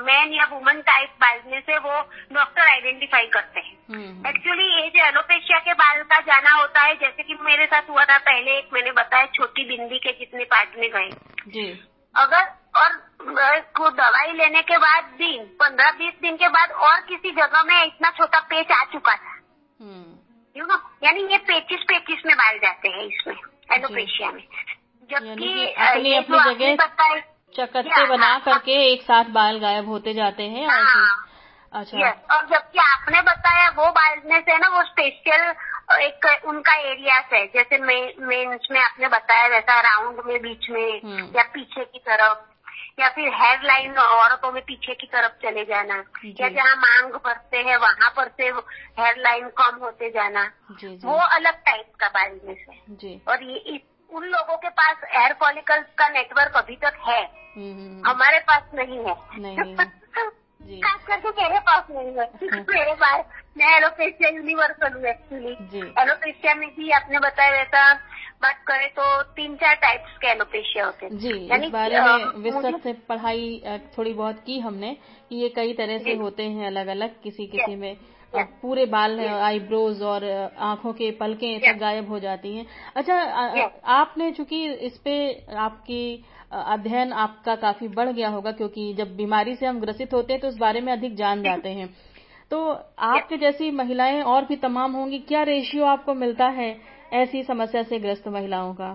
मैन 0.00 0.32
या 0.32 0.44
वुमन 0.52 0.80
टाइप 0.82 1.10
बाजने 1.20 1.60
से 1.60 1.78
वो 1.78 2.00
डॉक्टर 2.32 2.62
आइडेंटिफाई 2.62 3.26
करते 3.28 3.60
हैं 3.60 4.28
एक्चुअली 4.28 4.64
हम्म। 4.64 4.78
ये 4.78 4.88
जो 4.90 5.04
एलोपेशिया 5.06 5.58
के 5.58 5.72
बाल 5.74 6.02
का 6.04 6.20
जाना 6.26 6.54
होता 6.54 6.82
है 6.82 6.94
जैसे 6.96 7.22
कि 7.22 7.38
मेरे 7.42 7.66
साथ 7.66 7.90
हुआ 7.90 8.04
था 8.04 8.18
पहले 8.24 8.58
एक 8.58 8.72
मैंने 8.72 8.92
बताया 8.94 9.26
छोटी 9.34 9.68
बिंदी 9.68 9.98
के 9.98 10.12
जितने 10.18 10.44
पार्ट 10.48 10.78
में 10.78 10.90
गए 10.90 11.70
अगर 12.14 12.50
और 12.74 13.00
को 13.76 13.88
दवाई 13.90 14.32
लेने 14.32 14.62
के 14.62 14.78
बाद 14.78 15.04
दिन 15.04 15.44
पंद्रह 15.44 15.90
बीस 15.90 16.14
दिन 16.22 16.36
के 16.36 16.48
बाद 16.48 16.70
और 16.70 17.00
किसी 17.00 17.30
जगह 17.30 17.62
में 17.62 17.84
इतना 17.84 18.10
छोटा 18.10 18.40
पेच 18.40 18.70
आ 18.72 18.84
चुका 18.84 19.14
था। 19.14 19.36
You 19.80 19.86
hmm. 19.86 20.72
नो 20.72 20.90
यानी 21.04 21.22
ये 21.22 21.38
पेचिस 21.38 21.80
पेचिस 21.82 22.26
में 22.26 22.36
बाल 22.36 22.58
जाते 22.58 22.88
हैं 22.88 23.04
इसमें 23.04 23.34
एलोपेशिया 23.72 24.30
में। 24.30 24.46
जबकि 25.10 25.72
अपनी 25.72 26.14
अपनी 26.14 26.38
जगह 26.38 27.20
चकत्ते 27.56 28.06
बना 28.06 28.26
हाँ, 28.26 28.40
करके 28.40 28.92
एक 28.92 29.02
साथ 29.02 29.24
बाल 29.24 29.58
गायब 29.58 29.88
होते 29.88 30.14
जाते 30.14 30.42
हैं 30.42 30.68
हाँ, 30.68 31.28
अच्छा। 31.72 32.10
और 32.36 32.46
जबकि 32.46 32.78
आपने 32.78 33.22
बताया 33.22 33.68
वो 33.68 33.90
बालने 33.90 34.40
से 34.40 34.58
ना 34.58 34.68
वो 34.68 34.82
स्पेशल 34.82 35.54
एक 36.00 36.44
उनका 36.44 36.74
एरिया 36.74 37.18
है 37.32 37.46
जैसे 37.46 37.78
मेन्स 37.78 38.68
में 38.70 38.80
आपने 38.80 39.08
बताया 39.08 39.46
वैसा 39.46 39.80
राउंड 39.80 40.20
में 40.26 40.42
बीच 40.42 40.70
में 40.70 41.00
हम्म। 41.04 41.36
या 41.36 41.42
पीछे 41.42 41.84
की 41.84 41.98
तरफ़। 41.98 42.51
या 42.98 43.08
फिर 43.08 43.28
हेयर 43.34 43.62
लाइन 43.62 43.98
औरतों 43.98 44.52
में 44.52 44.62
पीछे 44.62 44.94
की 44.94 45.06
तरफ़ 45.06 45.32
चले 45.32 45.64
जाना 45.64 46.04
या 46.24 46.48
जहाँ 46.48 46.76
मांग 46.76 47.12
भरते 47.12 47.56
हैं 47.56 47.76
वहाँ 47.76 48.10
पर 48.16 48.28
से 48.28 48.48
हेयर 49.02 49.16
लाइन 49.18 49.48
कम 49.48 49.76
होते 49.76 50.10
जाना 50.10 50.50
जी, 50.70 50.88
जी. 50.88 51.06
वो 51.06 51.14
अलग 51.14 51.54
टाइप 51.54 51.92
का 52.00 52.08
बालनेस 52.08 52.66
है। 52.70 52.80
जी. 52.90 53.22
और 53.28 53.42
ये 53.42 53.56
इस 53.56 53.80
उन 54.10 54.24
लोगों 54.24 54.56
के 54.56 54.68
पास 54.68 54.96
एयर 55.14 55.32
फॉलिकल्स 55.32 55.86
का 55.98 56.08
नेटवर्क 56.08 56.56
अभी 56.56 56.76
तक 56.76 56.98
है। 57.08 57.22
हम्म। 57.56 58.10
हमारे 58.10 58.38
पास 58.38 58.62
नहीं 58.74 58.98
है। 58.98 59.16
नहीं 59.38 59.76
खास 60.80 61.00
करके 61.06 61.42
मेरे 61.42 61.58
पास 61.58 61.84
नहीं 61.90 62.08
है। 62.08 62.30
मेरे 62.60 62.94
पास 62.94 63.24
मैं 63.56 63.76
एलोपेशिया 63.76 64.28
यूनिवर्सल 64.30 64.92
हूँ 64.92 65.06
एक्चुअली 65.06 65.80
एलोपेशिया 66.02 66.54
में 66.54 66.68
भी 66.76 66.90
आपने 66.90 67.18
बताया 67.18 67.50
वैसा 67.52 67.92
बात 68.42 68.62
करें 68.66 68.88
तो 68.90 69.22
तीन 69.32 69.54
चार 69.56 69.74
टाइप्स 69.82 70.16
के 70.18 70.26
एलोपेशिया 70.26 70.84
होते 70.86 71.06
हैं। 71.06 71.18
जी 71.18 71.32
इस 71.56 71.70
बारे 71.72 72.00
में 72.00 72.42
विस्तृत 72.42 72.82
से 72.82 72.92
पढ़ाई 73.08 73.62
थोड़ी 73.98 74.12
बहुत 74.12 74.38
की 74.46 74.58
हमने 74.60 74.96
कि 75.30 75.36
ये 75.36 75.48
कई 75.56 75.72
तरह 75.74 75.98
से 75.98 76.14
होते 76.14 76.42
हैं 76.44 76.66
अलग 76.66 76.86
अलग 76.86 77.20
किसी 77.22 77.46
किसी 77.46 77.76
में 77.76 77.96
पूरे 78.34 78.84
बाल 78.86 79.18
आईब्रोज 79.20 80.02
और 80.02 80.24
आँखों 80.64 80.92
के 80.92 81.10
पलकें 81.10 81.58
सब 81.60 81.78
गायब 81.78 82.08
हो 82.08 82.18
जाती 82.18 82.54
हैं। 82.56 82.66
अच्छा 82.96 83.14
आपने 83.94 84.30
चूँकि 84.32 84.64
इस 84.86 84.96
पे 84.98 85.16
आपकी 85.60 86.02
अध्ययन 86.52 87.12
आपका 87.18 87.54
काफ़ी 87.56 87.88
बढ़ 87.90 88.08
गया 88.08 88.28
होगा 88.28 88.52
क्योंकि 88.52 88.92
जब 88.94 89.16
बीमारी 89.16 89.54
से 89.56 89.66
हम 89.66 89.80
ग्रसित 89.80 90.14
होते 90.14 90.32
हैं 90.32 90.42
तो 90.42 90.48
उस 90.48 90.56
बारे 90.58 90.80
में 90.80 90.92
अधिक 90.92 91.16
जान 91.16 91.42
जाते 91.42 91.68
हैं। 91.68 91.88
तो 92.52 92.58
आपके 93.00 93.36
जैसी 93.36 93.70
महिलाएँ 93.70 94.20
और 94.22 94.44
भी 94.44 94.56
तमाम 94.56 94.92
होंगी 94.92 95.18
क्या 95.28 95.42
रेशियो 95.42 95.84
आपको 95.86 96.14
मिलता 96.14 96.46
है 96.48 96.66
ऐसी 97.12 97.42
समस्या 97.42 97.82
से 97.82 97.98
ग्रस्त 97.98 98.26
महिलाओं 98.28 98.72
का? 98.74 98.90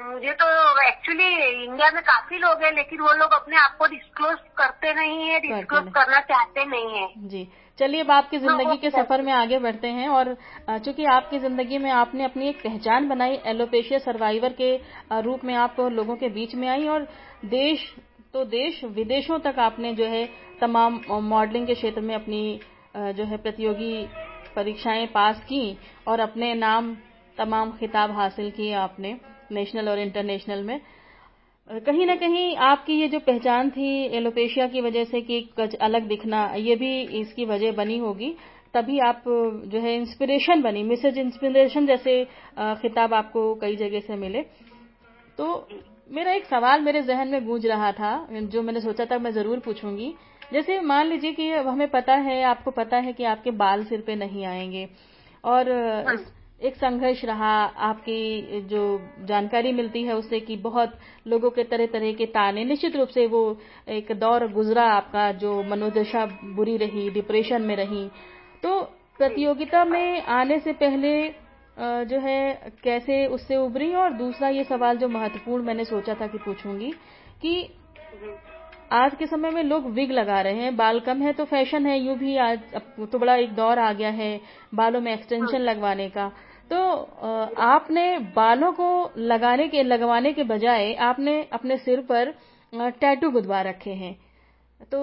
मुझे 0.00 0.32
तो 0.32 0.46
एक्चुअली 0.82 1.26
इंडिया 1.64 1.90
में 1.90 2.02
काफ़ी 2.02 2.38
लोग 2.38 2.62
हैं 2.62 2.72
लेकिन 2.72 3.00
वो 3.00 3.12
लोग 3.12 3.32
अपने 3.32 3.56
आप 3.56 3.76
को 3.78 3.86
डिस्क्लोज 3.86 4.36
करते 4.58 4.92
नहीं 4.94 5.28
है 5.28 5.38
डिस्क्लोज 5.40 5.88
करना 5.94 6.20
चाहते 6.20 6.64
नहीं 6.64 6.98
है। 6.98 7.08
जी। 7.28 7.46
चलिए 7.78 8.00
अब 8.00 8.10
आपकी 8.10 8.38
ज़िंदगी 8.38 8.76
के 8.76 8.90
सफ़र 8.90 9.22
में 9.22 9.32
आगे 9.32 9.58
बढ़ते 9.58 9.88
हैं 9.88 10.08
और 10.08 10.34
चूँकि 10.68 11.04
आपकी 11.06 11.38
ज़िंदगी 11.38 11.78
में 11.78 11.90
आपने 11.90 12.24
अपनी 12.24 12.48
एक 12.48 12.62
पहचान 12.62 13.08
बनाई 13.08 13.38
एलोपेशिया 13.46 13.98
सर्वाइवर 13.98 14.56
के 14.60 14.74
रूप 15.22 15.44
में 15.44 15.54
आप 15.56 15.80
लोगों 15.92 16.16
के 16.16 16.28
बीच 16.28 16.54
में 16.54 16.68
आई 16.68 16.86
और 16.88 17.08
देश 17.46 17.94
तो 18.38 18.44
देश 18.44 18.80
विदेशों 18.86 19.38
तक 19.38 19.54
आपने 19.58 19.92
जो 19.94 20.04
है 20.04 20.24
तमाम 20.60 21.00
मॉडलिंग 21.22 21.66
के 21.66 21.74
क्षेत्र 21.74 22.00
में 22.00 22.14
अपनी 22.14 22.60
जो 22.96 23.24
है 23.24 23.36
प्रतियोगी 23.36 24.06
परीक्षाएँ 24.56 25.06
पास 25.06 25.40
की 25.44 25.62
और 26.08 26.20
अपने 26.20 26.52
नाम 26.54 26.94
तमाम 27.38 27.72
खिताब 27.80 28.10
हासिल 28.10 28.50
किए 28.50 28.72
आपने 28.74 29.12
नेशनल 29.52 29.88
और 29.88 29.98
इंटरनेशनल 29.98 30.62
में। 30.62 30.80
कहीं 31.70 32.06
ना 32.06 32.16
कहीं 32.16 32.54
आपकी 32.68 33.00
ये 33.00 33.08
जो 33.08 33.18
पहचान 33.26 33.70
थी 33.70 33.90
एलोपेशिया 34.16 34.68
की 34.68 34.80
वजह 34.80 35.04
से 35.04 35.20
कि 35.22 35.40
कुछ 35.56 35.74
अलग 35.74 36.08
दिखना, 36.08 36.46
ये 36.56 36.76
भी 36.76 37.02
इसकी 37.20 37.44
वजह 37.46 37.72
बनी 37.72 37.98
होगी, 37.98 38.34
तभी 38.74 38.98
आप 39.00 39.22
जो 39.66 39.80
है 39.80 39.96
इंस्पिरेशन 39.96 40.62
बनी 40.62 40.82
मिसेज 40.84 41.18
इंस्पिरेशन 41.18 41.86
जैसे 41.86 42.24
खिताब 42.82 43.14
आपको 43.14 43.54
कई 43.60 43.76
जगह 43.76 44.00
से 44.00 44.16
मिले। 44.16 44.42
तो 45.38 45.68
मेरा 46.08 46.32
एक 46.32 46.44
सवाल 46.46 46.80
मेरे 46.80 47.02
जहन 47.02 47.28
में 47.28 47.44
गूंज 47.46 47.66
रहा 47.66 47.90
था 47.92 48.10
जो 48.32 48.62
मैंने 48.62 48.80
सोचा 48.80 49.04
था 49.04 49.18
मैं 49.18 49.30
ज़रूर 49.32 49.58
पूछूँगी। 49.58 50.12
जैसे 50.52 50.80
मान 50.80 51.06
लीजिए 51.06 51.32
कि 51.32 51.50
हमें 51.52 51.88
पता 51.90 52.14
है 52.18 52.42
आपको 52.44 52.70
पता 52.70 52.96
है 52.96 53.12
कि 53.12 53.24
आपके 53.24 53.50
बाल 53.52 53.84
सिर 53.84 54.00
पे 54.00 54.14
नहीं 54.16 54.44
आएँगे। 54.46 54.88
और 55.44 55.70
हाँ। 56.06 56.16
एक 56.60 56.76
संघर्ष 56.76 57.24
रहा 57.24 57.52
आपकी 57.86 58.60
जो 58.60 58.80
जानकारी 59.24 59.72
मिलती 59.72 60.02
है 60.02 60.14
उससे 60.16 60.40
कि 60.40 60.56
बहुत 60.56 60.92
लोगों 61.26 61.50
के 61.50 61.64
तरह 61.64 61.86
तरह 61.86 62.12
के 62.12 62.26
ताने 62.26 62.64
निश्चित 62.64 62.96
रूप 62.96 63.08
से 63.08 63.26
वो 63.26 63.42
एक 63.88 64.12
दौर 64.20 64.46
गुजरा 64.52 64.84
आपका 64.92 65.30
जो 65.34 65.62
मनोदशा 65.62 66.24
बुरी 66.54 66.76
रही 66.76 67.08
डिप्रेशन 67.10 67.62
में 67.62 67.74
रही। 67.76 68.08
तो 68.62 68.80
प्रतियोगिता 69.18 69.84
में 69.84 70.22
आने 70.22 70.58
से 70.58 70.72
पहले 70.72 71.12
जो 71.78 72.18
है 72.20 72.72
कैसे 72.84 73.26
उससे 73.26 73.56
उभरी 73.56 73.92
और 73.94 74.12
दूसरा 74.12 74.48
ये 74.48 74.64
सवाल 74.64 74.96
जो 74.98 75.08
महत्वपूर्ण 75.08 75.64
मैंने 75.64 75.84
सोचा 75.84 76.14
था 76.14 76.26
कि 76.26 76.38
पूछूँगी 76.38 76.90
कि 77.42 77.70
आज 78.92 79.14
के 79.14 79.26
समय 79.26 79.50
में 79.50 79.62
लोग 79.62 79.86
विग 79.92 80.10
लगा 80.10 80.40
रहे 80.40 80.62
हैं 80.62 80.76
बाल 80.76 81.00
कम 81.00 81.22
है 81.22 81.32
तो 81.32 81.44
फ़ैशन 81.44 81.86
है 81.86 81.98
यूँ 81.98 82.16
भी 82.18 82.36
आज 82.38 82.74
अब 82.74 83.08
तो 83.12 83.18
बड़ा 83.18 83.34
एक 83.36 83.54
दौर 83.54 83.78
आ 83.78 83.92
गया 83.92 84.10
है 84.10 84.40
बालों 84.74 85.00
में 85.00 85.12
एक्सटेंशन 85.12 85.58
लगवाने 85.58 86.08
का। 86.08 86.28
तो 86.70 86.78
आपने 87.62 88.18
बालों 88.36 88.72
को 88.72 88.88
लगाने 89.18 89.68
के 89.68 89.82
लगवाने 89.82 90.32
के 90.32 90.44
बजाय 90.44 90.92
आपने 91.02 91.40
अपने 91.52 91.76
सिर 91.76 92.00
पर 92.10 92.32
टैटू 92.72 93.30
गुदवा 93.30 93.60
रखे 93.62 93.90
हैं। 93.92 94.16
तो 94.80 94.98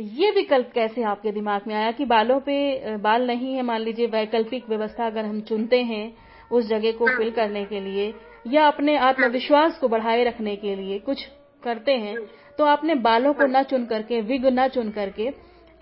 ये 0.00 0.30
विकल्प 0.30 0.70
कैसे 0.74 1.02
आपके 1.02 1.32
दिमाग 1.32 1.66
में 1.66 1.74
आया 1.74 1.90
कि 1.92 2.04
बालों 2.04 2.38
पे 2.40 2.96
बाल 2.98 3.26
नहीं 3.26 3.54
है 3.54 3.62
मान 3.62 3.80
लीजिए 3.80 4.06
वैकल्पिक 4.06 4.68
व्यवस्था 4.68 5.06
अगर 5.06 5.24
हम 5.24 5.40
चुनते 5.40 5.82
हैं 5.82 6.04
उस 6.50 6.66
जगह 6.66 6.92
को 6.92 7.06
फिल। 7.16 7.30
करने 7.30 7.64
के 7.64 7.80
लिए 7.80 8.12
या 8.46 8.66
अपने 8.66 8.96
आत्मविश्वास 9.00 9.78
को 9.78 9.88
बढ़ाए 9.88 10.24
रखने 10.24 10.56
के 10.56 10.74
लिए 10.76 10.98
कुछ 10.98 11.24
करते 11.62 11.92
हैं 11.96 12.16
तो 12.58 12.64
आपने 12.64 12.94
बालों 13.02 13.32
को। 13.34 13.46
न 13.46 13.62
चुन 13.62 13.86
करके 13.86 14.20
विग 14.22 14.46
न 14.48 14.66
चुन 14.68 14.90
करके 14.90 15.30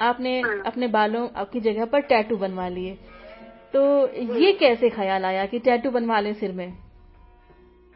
आपने। 0.00 0.40
अपने 0.66 0.86
बालों 0.88 1.26
की 1.44 1.60
जगह 1.60 1.84
पर 1.84 2.00
टैटू 2.02 2.36
बनवा 2.36 2.68
लिए 2.68 2.94
तो 3.74 3.82
ये 4.36 4.52
कैसे 4.52 4.90
ख्याल 4.90 5.24
आया 5.24 5.46
कि 5.46 5.58
टैटू 5.60 5.90
बनवा 5.90 6.20
लें 6.20 6.32
सिर 6.34 6.52
में 6.52 6.70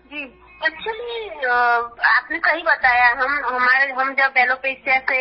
जी 0.06 0.24
एक्चुअली 0.64 1.46
आपने 1.46 2.38
सही 2.38 2.62
बताया 2.62 3.08
हम 3.18 3.32
हमारे 3.46 3.92
हम 3.92 4.14
जब 4.14 4.38
एलोपेशिया 4.38 4.98
से 5.10 5.18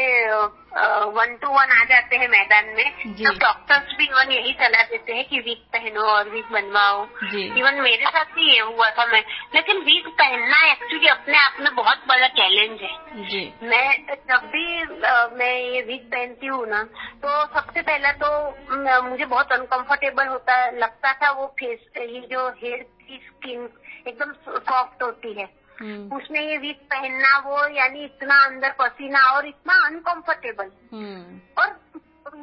वन 1.16 1.36
टू 1.42 1.50
वन 1.50 1.72
आ 1.72 1.84
जाते 1.90 2.18
हैं 2.18 2.28
मैदान 2.28 2.66
में 2.78 3.14
तो 3.18 3.34
डॉक्टर्स 3.40 3.96
भी 3.98 4.06
इवन 4.06 4.32
यही 4.32 4.54
सलाह 4.62 4.84
देते 4.84 5.14
हैं 5.14 5.28
कि 5.30 5.40
वीक 5.40 5.62
पहनो 5.74 6.02
और 6.02 6.30
वीक 6.30 6.52
बनवाओ। 6.52 7.04
इवन 7.34 7.82
मेरे 7.82 8.06
साथ 8.06 8.34
भी 8.36 8.50
ये 8.54 8.60
हुआ 8.62 8.90
था 8.90 9.06
मैं। 9.06 9.24
लेकिन 9.56 9.82
वीक 9.82 10.08
पहनना 10.22 10.66
एक्चुअली 10.72 11.08
अपने 11.08 11.38
आप 11.38 11.58
में 11.60 11.74
बहुत 11.76 12.04
बड़ा 12.08 12.28
चैलेंज 12.40 12.82
है। 12.82 13.28
जी। 13.30 13.44
मैं 13.64 13.88
जब 14.10 14.50
भी 14.56 14.66
आ, 15.08 15.28
मैं 15.34 15.54
ये 15.54 15.82
वीक 15.82 16.10
पहनती 16.12 16.48
हूँ 16.48 16.66
ना 16.68 16.84
तो 17.24 17.46
सबसे 17.56 17.82
पहला 17.82 18.12
तो 18.24 19.02
मुझे 19.10 19.26
बहुत 19.26 19.52
अनकंफर्टेबल 19.52 20.28
होता 20.28 20.66
लगता 20.78 21.14
था 21.14 21.32
वो 21.32 21.48
फेस 21.60 21.88
ये 21.98 22.28
जो 22.32 22.48
हेयर 22.64 22.86
की 23.08 23.18
स्किन 23.26 23.70
एकदम 24.08 24.32
सॉफ्ट 24.48 25.04
होती 25.04 25.34
है। 25.34 25.66
उसने 25.76 26.16
उसमें 26.16 26.42
ये 26.42 26.58
वीक 26.58 26.78
पहनना 26.78 27.38
वो 27.38 27.68
यानी 27.68 28.04
इतना 28.04 28.46
अंदर 28.46 28.72
पसीना 28.72 29.20
और 29.32 29.48
इतना 29.48 29.74
अनकंफर्टेबल 29.86 30.72
हम्म। 30.94 31.40
और 31.58 31.85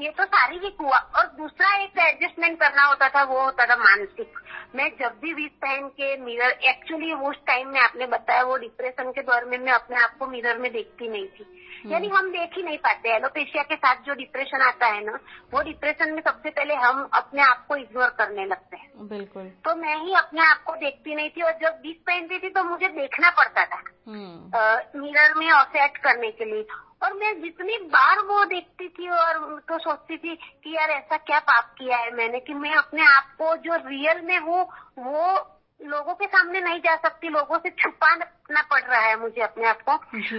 ये 0.01 0.11
तो 0.11 0.25
शारीरिक 0.25 0.77
हुआ। 0.81 0.99
और 1.17 1.27
दूसरा 1.39 1.75
एक 1.77 1.99
एडजस्टमेंट 1.99 2.59
करना 2.61 2.83
होता 2.83 3.09
था 3.09 3.23
वो 3.23 3.41
होता 3.41 3.67
था 3.67 3.77
मानसिक। 3.77 4.35
मैं 4.75 4.91
जब 5.01 5.19
भी 5.23 5.33
वीक 5.33 5.53
पहन 5.53 5.89
के 5.89 6.17
मिरर 6.17 6.51
एक्चुअली 6.65 7.13
उस 7.13 7.37
टाइम 7.47 7.69
में 7.69 7.81
आपने 7.81 8.07
बताया 8.07 8.43
वो 8.43 8.57
डिप्रेशन 8.57 9.11
के 9.11 9.23
दौर 9.23 9.45
में 9.45 9.59
मैं 9.59 9.73
अपने 9.73 9.97
आप 9.97 10.17
को 10.19 10.27
मिरर 10.27 10.59
में 10.59 10.73
देखती 10.73 11.09
नहीं 11.09 11.27
थी। 11.29 11.45
हम्म। 11.85 11.93
यानी 11.93 12.09
हम 12.09 12.31
देख 12.31 12.51
ही 12.57 12.63
नहीं 12.63 12.79
पाते। 12.79 13.09
एलोपेशिया 13.09 13.63
के 13.63 13.77
साथ 13.77 14.03
जो 14.03 14.15
डिप्रेशन 14.15 14.63
आता 14.63 14.87
है 14.87 15.05
ना 15.05 15.19
वो 15.55 15.63
डिप्रेशन 15.63 16.13
में 16.13 16.23
सबसे 16.23 16.51
पहले 16.51 16.75
हम 16.75 17.09
अपने 17.15 17.43
आप 17.43 17.67
को 17.67 17.77
इग्नोर 17.77 18.09
करने 18.09 18.45
लगते 18.45 18.77
हैं। 18.77 19.09
बिल्कुल। 19.09 19.45
तो 19.65 19.75
मैं 19.75 19.97
ही 19.97 20.15
अपने 20.15 20.41
आप 20.41 20.63
को 20.63 20.75
देखती 20.75 21.15
नहीं 21.15 21.31
थी 21.31 21.43
और 21.43 21.53
जब 21.53 21.81
बीस 21.83 21.97
पहनती 22.07 22.39
थी 22.39 22.49
तो 22.49 22.65
मुझे 22.65 22.89
देखना 22.89 23.31
पड़ता 23.31 23.65
था। 23.65 23.83
मिरर 24.09 25.31
हम्म। 25.31 25.39
में 25.39 25.51
ऑफेट 25.53 25.97
करने 25.97 26.31
के 26.31 26.45
लिए। 26.45 26.67
और 27.03 27.13
मैं 27.13 27.43
जितनी 27.43 27.77
बार 27.77 28.19
वो 28.19 28.45
देखती 28.45 28.89
थी 28.89 29.09
और 29.09 29.61
तो 29.69 29.79
सोचती 29.79 30.17
थी 30.17 30.35
कि 30.37 30.77
यार 30.77 30.91
ऐसा 30.91 31.17
क्या 31.17 31.39
पाप 31.39 31.75
किया 31.79 31.97
है 31.97 32.15
मैंने 32.15 32.41
कि 32.41 32.55
मैं 32.55 32.73
अपने 32.73 33.03
आप 33.03 33.35
को 33.39 33.57
जो 33.57 33.77
रियल 33.77 34.21
में 34.25 34.39
हूँ 34.39 34.63
वो 34.99 35.49
लोगों 35.85 36.15
के 36.15 36.27
सामने 36.27 36.61
नहीं 36.61 36.79
जा 36.79 36.97
सकती 36.97 37.29
लोगों 37.29 37.59
से 37.59 37.71
छुपाना 37.71 38.63
पड़ 38.63 38.83
रहा 38.83 39.01
है 39.01 39.21
मुझे 39.21 39.43
अपने 39.43 39.67
आप 39.69 39.79
को। 39.89 39.97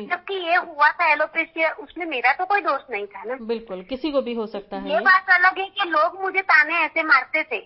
जबकि 0.07 0.33
ये 0.33 0.55
हुआ 0.55 0.89
था 0.89 1.11
एलोपेशिया 1.11 1.71
उसमें 1.71 2.05
मेरा 2.05 2.33
तो 2.33 2.45
कोई 2.45 2.61
दोष 2.61 2.81
नहीं 2.91 3.07
था 3.07 3.23
ना। 3.23 3.35
बिल्कुल 3.41 3.81
किसी 3.83 4.11
को 4.11 4.21
भी 4.21 4.33
हो 4.33 4.47
सकता 4.47 4.77
है। 4.77 4.91
ये 4.91 4.99
बात 4.99 5.25
अलग 5.29 5.59
है 5.59 5.65
कि 5.65 5.89
लोग 5.89 6.21
मुझे 6.21 6.41
ताने 6.41 6.73
ऐसे 6.73 7.03
मारते 7.03 7.43
थे 7.43 7.59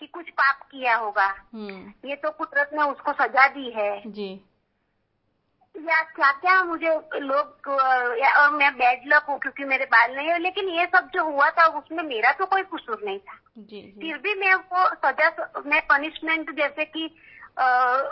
कि 0.00 0.06
कुछ 0.06 0.30
पाप 0.30 0.62
किया 0.62 0.96
होगा। 0.96 1.26
हम्म। 1.54 2.08
ये 2.08 2.16
तो 2.16 2.30
कुदरत 2.30 2.70
ने 2.74 2.82
उसको 2.82 3.12
सजा 3.12 3.46
दी 3.48 3.70
है। 3.70 4.02
जी। 4.06 4.49
या 5.80 6.00
क्या 6.10 6.30
क्या 6.40 6.62
मुझे 6.64 6.90
लोग 7.20 7.68
और 7.68 8.50
मैं 8.52 8.72
बैड 8.74 9.02
लक 9.06 9.26
हूँ 9.28 9.38
क्योंकि 9.38 9.64
मेरे 9.64 9.84
बाल 9.84 10.14
नहीं 10.16 10.28
है 10.28 10.38
लेकिन 10.38 10.68
ये 10.68 10.84
सब 10.86 11.08
जो 11.14 11.24
हुआ 11.24 11.48
था 11.50 11.66
उसमें 11.78 12.02
मेरा 12.04 12.32
तो 12.32 12.46
कोई 12.46 12.62
कसूर 12.64 13.00
नहीं 13.04 13.18
था 13.18 13.38
जी, 13.58 13.80
जी. 13.80 14.00
फिर 14.00 14.18
भी 14.18 14.34
मैं 14.34 14.54
वो 14.54 14.86
सजा 14.96 15.30
मैं 15.66 15.80
पनिशमेंट 15.86 16.50
जैसे 16.56 16.84
कि 16.86 17.08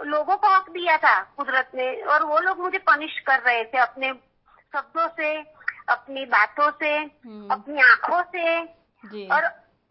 लोगों 0.06 0.36
को 0.36 0.54
हक 0.54 0.70
दिया 0.70 0.96
था 0.96 1.20
कुदरत 1.36 1.70
ने 1.74 1.90
और 2.04 2.24
वो 2.24 2.38
लोग 2.38 2.60
मुझे 2.60 2.78
पनिश 2.86 3.18
कर 3.26 3.40
रहे 3.40 3.64
थे 3.64 3.78
अपने 3.78 4.12
शब्दों 4.72 5.08
से 5.10 5.36
अपनी 5.88 6.24
बातों 6.26 6.70
से 6.72 6.94
हम्म। 6.96 7.48
अपनी 7.50 7.80
आँखों 7.82 8.22
से 8.32 9.26
और 9.26 9.44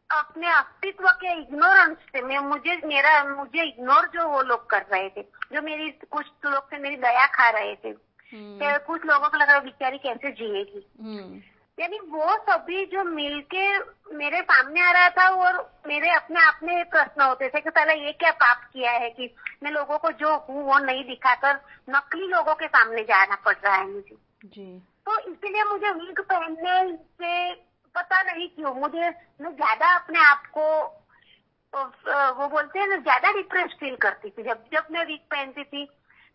अपने 0.10 0.48
अस्तित्व 0.50 1.08
के 1.14 1.32
इग्नोरेंस 1.34 1.98
से 2.12 2.22
मैं 2.22 2.40
मुझे 2.42 2.76
मेरा 2.86 3.24
मुझे 3.26 3.64
इग्नोर 3.64 4.08
जो 4.08 4.28
वो 4.28 4.42
लोग 4.44 4.70
कर 4.70 4.86
रहे 4.92 5.10
थे 5.10 5.22
जो 5.54 5.62
मेरी 5.62 5.90
कुछ 6.10 6.26
लोग 6.46 6.64
से 6.64 6.78
मेरी 6.78 6.96
दया 6.98 7.26
खा 7.30 7.50
रहे 7.50 7.76
थे 7.76 7.90
हम्म। 8.32 8.78
कुछ 8.88 9.06
लोगों 9.06 9.30
को 9.30 9.38
लग 9.38 9.50
रहा 9.50 9.60
बेचारी 9.62 9.98
कैसे 9.98 10.32
जिएगी 10.32 10.86
हम्म। 11.02 11.42
यानी 11.78 12.00
वो 12.10 12.36
सभी 12.44 12.86
जो 12.86 13.04
मिलके 13.04 13.68
मेरे 14.16 14.42
सामने 14.42 14.82
आ 14.82 14.92
रहा 14.92 15.10
था 15.10 15.28
और 15.38 15.60
मेरे 15.88 16.10
अपने 16.12 16.40
आप 16.42 16.60
में 16.64 16.90
प्रश्न 16.90 17.22
होते 17.22 17.50
थे 17.50 17.62
कि 17.62 17.70
पहले 17.70 17.94
ये 17.96 18.12
क्या 18.14 18.32
पाप 18.38 18.64
किया 18.74 18.92
है 18.94 19.10
कि 19.10 19.34
मैं 19.64 19.72
लोगों 19.72 19.98
को 19.98 20.12
जो 20.20 20.36
हूँ 20.40 20.64
वो 20.64 20.78
नहीं 20.80 21.04
दिखाकर 21.04 21.60
नकली 21.90 22.28
लोगों 22.28 22.56
के 22.56 22.68
सामने 22.68 23.04
जाना 23.04 23.36
पड़ 23.46 23.56
रहा 23.56 23.76
है 23.76 23.88
मुझे 23.88 24.18
जी 24.46 24.68
तो 25.06 25.20
इसीलिए 25.22 25.64
मुझे 25.64 25.92
विग 25.94 26.20
पहनने 26.22 26.82
से 26.94 27.54
पता 27.98 28.22
नहीं 28.24 28.48
क्यों 28.50 28.74
मुझे 28.75 29.10
मैं 29.42 29.51
ज़्यादा 29.54 29.94
अपने 29.96 30.20
आप 30.22 30.44
को 30.54 30.66
वो 31.74 32.48
बोलते 32.48 32.80
हैं 32.80 32.88
ना 32.88 32.96
ज़्यादा 32.98 33.32
डिप्रेस 33.32 33.75
फील 33.80 33.96
करती 34.01 34.30
थी 34.30 34.44
जब 34.44 34.63
जब 34.74 34.88
मैं 34.92 35.06
वीक 35.06 35.22
पहनती 35.32 35.63
थी 35.66 35.86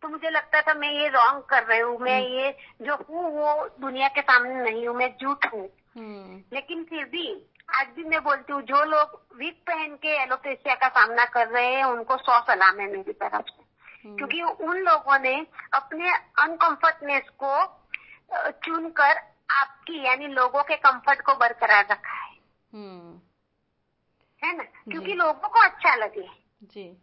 तो 0.02 0.08
मुझे 0.08 0.30
लगता 0.30 0.60
था 0.60 0.74
मैं 0.74 0.90
ये 0.92 1.08
रॉन्ग 1.10 1.42
कर 1.44 1.62
रही 1.64 1.80
हूँ 1.80 1.98
मैं 2.00 2.18
हम्म। 2.18 2.34
ये 2.34 2.50
जो 2.82 2.94
हूँ 3.00 3.30
वो 3.32 3.68
दुनिया 3.80 4.08
के 4.08 4.20
सामने 4.22 4.54
नहीं 4.62 4.86
हूँ 4.86 4.96
मैं 4.96 5.08
झूठ 5.16 5.46
हूँ 5.52 5.68
हम्म। 5.96 6.42
लेकिन 6.52 6.84
फिर 6.84 7.04
भी 7.06 7.26
आज 7.72 7.86
भी 7.96 8.04
मैं 8.04 8.22
बोलती 8.24 8.52
हूँ 8.52 8.62
जो 8.62 8.84
लोग 8.86 9.20
वीक 9.36 9.62
पहन 9.66 9.94
के 9.96 10.16
एलोपेशिया 10.22 10.74
का 10.74 10.88
सामना 10.90 11.24
कर 11.34 11.48
रहे 11.48 11.74
हैं 11.74 11.84
उनको 11.86 12.16
सौ 12.18 12.40
सलाम 12.46 12.80
है 12.80 12.90
मेरी 12.92 13.12
तरफ़ 13.14 13.50
से 13.50 13.62
हम्म। 14.04 14.16
क्योंकि 14.16 14.42
उन 14.42 14.78
लोगों 14.80 15.18
ने 15.18 15.34
अपने 15.74 16.12
अनकम्फर्टनेस 16.40 17.28
को 17.38 17.54
चुनकर 18.64 19.20
आपकी 19.60 20.06
यानी 20.06 20.26
लोगों 20.26 20.62
के 20.62 20.76
कंफर्ट 20.76 21.20
को 21.20 21.34
बरकरार 21.34 21.86
रखा 21.90 22.12
है। 22.12 22.30
हम्म। 22.72 23.20
है 24.42 24.56
ना? 24.56 24.64
क्योंकि 24.64 25.14
लोगों 25.14 25.48
को 25.48 25.60
अच्छा 25.60 25.94
लगे। 25.94 26.28
जी। 26.62 26.96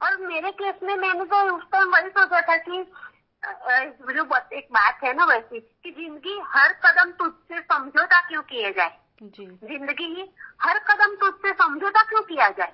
और 0.00 0.16
मेरे 0.16 0.50
केस 0.50 0.74
में 0.82 0.94
मैंने 0.96 1.24
तो 1.24 1.56
उस 1.56 1.62
टाइम 1.72 1.88
वही 1.88 2.08
सोचा 2.08 2.40
था 2.40 2.56
कि 2.56 2.84
जो 4.14 4.22
एक 4.56 4.66
बात 4.72 5.04
है 5.04 5.12
ना 5.14 5.24
वैसी 5.24 5.60
कि 5.60 5.90
ज़िंदगी 5.90 6.40
हर 6.46 6.72
कदम 6.72 7.10
तुझसे 7.12 7.60
समझौता 7.60 8.20
क्यों 8.28 8.42
किया 8.42 8.70
जाए? 8.70 8.98
जी। 9.22 9.46
ज़िंदगी 9.46 10.34
हर 10.62 10.78
कदम 10.78 11.14
तुझसे 11.14 11.52
समझौता 11.52 12.02
क्यों 12.02 12.22
किया 12.22 12.48
जाए? 12.50 12.72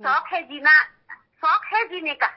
शौक 0.00 0.26
है 0.26 0.42
जीना 0.42 0.82
शौक 1.14 1.64
है 1.64 1.84
जीने 1.84 2.14
का 2.14 2.28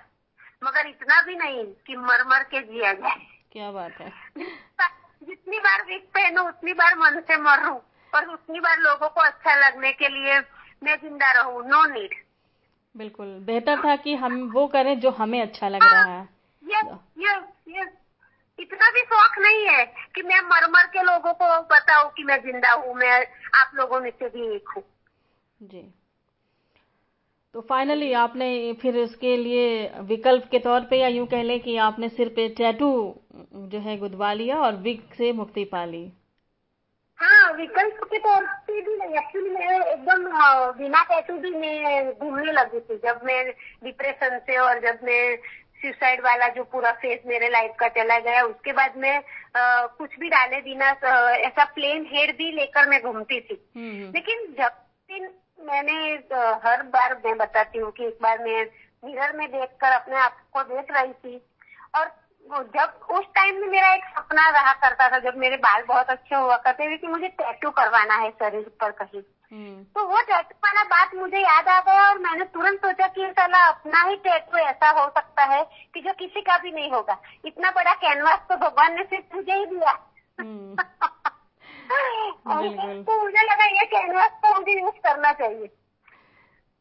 मगर 0.64 0.88
इतना 0.88 1.22
भी 1.22 1.36
नहीं 1.36 1.66
कि 1.88 1.96
मर 1.96 2.24
मर 2.28 2.44
के 2.44 2.62
जिया 2.62 2.94
जाए। 2.94 3.28
क्या 3.52 3.72
बात 3.72 3.92
है। 3.92 4.12
जितनी 5.22 5.60
बार 5.60 5.82
विक 5.86 6.04
पहनू 6.14 6.48
उतनी 6.48 6.74
बार 6.74 6.96
मन 6.98 7.20
से 7.22 7.38
मरू। 7.38 7.82
और 8.14 8.26
उतनी 8.26 8.60
बार 8.60 8.80
लोगों 8.80 9.10
को 9.10 9.22
अच्छा 9.22 9.56
लगने 9.56 9.92
के 9.92 10.08
लिए 10.08 10.40
मैं 10.84 10.96
ज़िंदा 10.96 11.32
रहूँ। 11.32 11.64
नो 11.68 11.86
नीड 11.86 12.16
बिल्कुल। 12.96 13.28
बेहतर 13.40 13.84
था 13.86 13.96
कि 13.96 14.16
हम 14.16 14.42
वो 14.50 14.68
करें 14.68 15.00
जो 15.00 15.10
हमें 15.10 15.42
अच्छा 15.42 15.70
लग 15.70 15.84
रहा 15.84 16.04
है। 16.04 16.22
यस 16.64 16.90
यस 17.18 17.44
यस 17.70 17.90
इतना 18.60 18.90
भी 18.90 19.02
शौक 19.02 19.38
नहीं 19.40 19.66
है 19.68 19.86
कि 20.16 20.22
मैं 20.22 20.40
मर 20.42 20.68
मर 20.70 20.88
के 20.88 21.04
लोगों 21.04 21.34
को 21.34 21.62
बताऊँ 21.76 22.12
कि 22.18 22.24
मैं 22.24 22.38
ज़िंदा 22.42 22.72
हूँ 22.72 22.94
मैं 22.96 23.26
आप 23.56 23.72
लोगों 23.76 24.00
में 24.00 24.12
से 24.12 24.30
भी 24.30 24.56
एक 24.56 24.70
हूँ। 24.70 24.84
जी। 25.62 25.94
तो 27.56 27.62
फाइनली 27.62 28.12
आपने 28.14 28.48
फिर 28.82 28.98
इसके 28.98 29.36
लिए 29.38 29.64
विकल्प 30.10 30.44
के 30.52 30.60
तौर 30.60 30.82
पे 30.90 31.00
या 31.00 31.08
यूँ 31.08 31.26
कह 31.28 31.42
लें 31.44 31.60
कि 31.60 31.76
आपने 31.86 32.10
सिर 32.10 32.30
पे 32.36 32.48
टैटू 32.58 32.92
जो 33.72 33.80
है 33.80 33.98
गुदवा 33.98 34.32
लिया 34.34 34.58
और 34.58 34.76
विग 34.84 35.02
से 35.18 35.32
मुक्ति 35.34 35.64
पा 35.66 35.84
ली। 35.86 36.04
हाँ 37.20 37.52
विकल्प 37.54 38.04
के 38.04 38.20
तौर 38.20 38.46
पे 38.68 38.82
भी 38.82 38.96
नहीं 38.98 39.18
एक्चुअली 39.18 39.50
मैं 39.50 39.80
एकदम 39.82 40.24
बिना 40.78 41.04
टैटू 41.04 41.38
भी 41.40 41.52
मैं 41.52 42.14
घूमने 42.14 42.52
लगी 42.52 42.80
थी। 42.80 42.98
जब 42.98 43.20
मैं 43.26 43.44
डिप्रेशन 43.84 44.38
से 44.40 44.58
और 44.58 44.80
जब 44.82 45.04
मैं 45.04 45.36
सुसाइड 45.82 46.22
वाला 46.22 46.48
जो 46.56 46.64
पूरा 46.72 46.92
फेस 47.02 47.20
मेरे 47.28 47.50
लाइफ 47.50 47.76
का 47.80 47.88
चला 47.90 48.20
गया 48.20 48.44
उसके 48.46 48.74
बाद 48.74 48.98
मैं 48.98 49.18
आ, 49.18 49.86
कुछ 49.88 50.18
भी 50.20 50.30
डाले 50.30 50.62
बिना 50.62 50.90
ऐसा 51.42 51.66
प्लेन 51.76 52.06
हेड 52.12 52.36
भी 52.38 52.52
लेकर 52.52 52.90
मैं 52.90 53.02
घूमती 53.02 53.40
थी। 53.42 53.62
हम्म। 53.76 54.12
लेकिन 54.14 54.46
जब 54.60 54.82
दिन 55.12 55.30
मैंने 55.64 55.94
हर 56.68 56.84
बार 56.84 57.22
मैं 57.26 57.38
बताती 57.38 57.80
हूँ 57.80 57.92
कि 57.92 58.06
एक 58.06 58.18
बार 58.22 58.40
मैं 58.40 58.66
मिरर 59.06 59.34
में 59.34 59.52
देखकर 59.52 59.92
अपने 59.92 60.16
आप 60.16 60.38
को 60.54 60.64
देख 60.64 60.88
रही 60.92 61.14
थी। 61.14 61.48
और 61.96 62.12
जब 62.52 63.08
उस 63.12 63.26
टाइम 63.36 63.62
में 63.62 63.68
मेरा 63.68 63.94
एक 63.94 64.04
सपना 64.06 64.50
रहा 64.50 64.74
करता 64.74 65.10
था 65.10 65.20
जब 65.20 65.38
मेरे 65.38 65.58
बाल 65.58 65.84
बहुत 65.84 66.10
अच्छे 66.10 66.36
हुआ 66.36 66.58
करते 66.58 66.90
थे 66.90 66.98
कि 66.98 67.08
मुझे 67.08 67.28
टैटू 67.28 67.70
करवाना 67.70 68.16
है 68.16 68.32
शरीर 68.32 68.72
पर 68.82 68.92
कहीं। 68.92 69.22
हम्म। 69.52 69.84
तो 69.84 70.08
वो 70.08 70.22
टैटू 70.22 70.56
वाला 70.56 70.84
बात 70.84 71.16
मुझे 71.16 71.38
याद 71.38 71.68
आ 71.68 71.80
गया 71.80 72.10
और 72.10 72.18
मैंने 72.18 72.46
तुरंत 72.46 72.80
सोचा 72.80 73.08
कि 73.08 73.32
साला 73.32 73.58
अपना 73.58 74.02
ही 74.02 74.16
टैटू 74.16 74.58
ऐसा 74.58 74.90
हो 74.90 75.10
सकता 75.10 75.44
है 75.44 75.64
कि 75.94 76.02
जो 76.02 76.14
किसी 76.14 76.42
का 76.42 76.58
भी 76.58 76.72
नहीं 76.72 76.92
होगा। 76.92 77.22
इतना 77.46 77.72
बड़ा 77.72 77.94
कैनवास 77.94 78.40
तो 78.50 78.56
भगवान 78.56 78.94
ने 78.94 79.04
सिर्फ़ 79.04 79.36
मुझे 79.36 79.54
ही 79.54 79.66
दिया। 79.66 80.08
तो 81.92 83.22
मुझे 83.24 83.44
लगा 83.44 83.66
ये 83.66 83.86
कैनवास 83.88 84.32
को 84.42 84.54
मुझे 84.56 84.74
यूज़ 84.74 85.00
करना 85.04 85.32
चाहिए। 85.34 85.70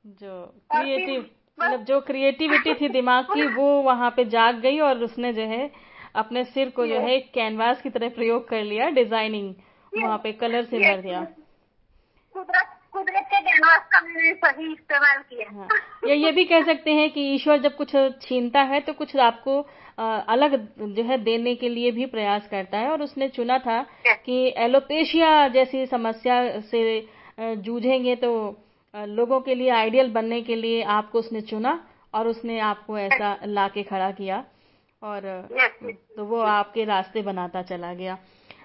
जो 0.05 0.45
क्रिएटिव 0.71 1.21
मतलब 1.59 1.85
जो 1.85 2.01
क्रिएटिविटी 2.01 2.75
थी 2.75 2.89
दिमाग 2.89 3.25
की 3.25 3.47
वो 3.47 3.67
वहाँ 3.83 4.11
पे 4.11 4.25
जाग 4.25 4.61
गई 4.61 4.79
और 4.81 5.03
उसने 5.05 5.33
जो 5.33 5.43
है 5.47 5.71
अपने 6.15 6.45
सिर 6.45 6.71
को 6.71 6.87
जो 6.87 7.01
है 7.01 7.19
कैनवास 7.35 7.83
की 7.83 7.91
तरह 7.91 8.09
प्रयोग 8.09 8.49
कर 8.49 8.63
लिया 8.63 8.89
डिज़ाइनिंग 8.91 9.55
वहाँ 9.93 10.19
पे 10.19 10.33
कलर 10.33 10.65
से 10.65 10.79
भर 10.79 11.01
दिया। 11.01 11.21
कुदरत 12.35 13.25
के 13.25 13.41
कैनवास 13.41 13.87
का 13.93 14.01
मैंने 14.01 14.33
सही 14.35 14.73
इस्तेमाल 14.73 15.23
किया। 15.23 15.51
हाँ। 15.51 15.69
या 16.07 16.15
ये 16.15 16.31
भी 16.33 16.45
कह 16.45 16.65
सकते 16.65 16.93
हैं 16.93 17.11
कि 17.11 17.23
ईश्वर 17.35 17.59
जब 17.59 17.77
कुछ 17.77 17.95
छीनता 18.23 18.61
है 18.63 18.81
तो 18.81 18.93
कुछ 18.93 19.17
आपको 19.17 19.61
अलग 20.01 20.55
जो 20.89 21.03
है 21.03 21.17
देने 21.19 21.55
के 21.55 21.69
लिए 21.69 21.91
भी 21.91 22.07
प्रयास 22.07 22.49
करता 22.49 22.79
है 22.79 22.91
और 22.91 23.03
उसने 23.03 23.29
चुना 23.29 23.59
था 23.59 23.83
कि 24.25 24.55
एलोपेशिया 24.57 25.49
जैसी 25.49 25.85
समस्या 25.87 26.61
से 26.61 26.83
जूझेंगे 27.41 28.15
तो 28.17 28.31
लोगों 28.95 29.41
के 29.41 29.55
लिए 29.55 29.71
आइडियल 29.71 30.11
बनने 30.11 30.41
के 30.43 30.57
लिए 30.57 30.83
आपको 30.93 31.19
उसने 31.19 31.41
चुना 31.41 31.79
और 32.15 32.29
उसने 32.29 32.59
आपको 32.61 32.99
ऐसा 32.99 33.37
ला 33.47 33.67
के 33.69 33.83
खड़ा 33.83 34.11
किया 34.11 34.45
और 35.03 35.21
तो 36.17 36.25
वो 36.25 36.41
आपके 36.41 36.85
रास्ते 36.85 37.23
बनाता 37.23 37.63
चला 37.63 37.93
गया। 37.95 38.19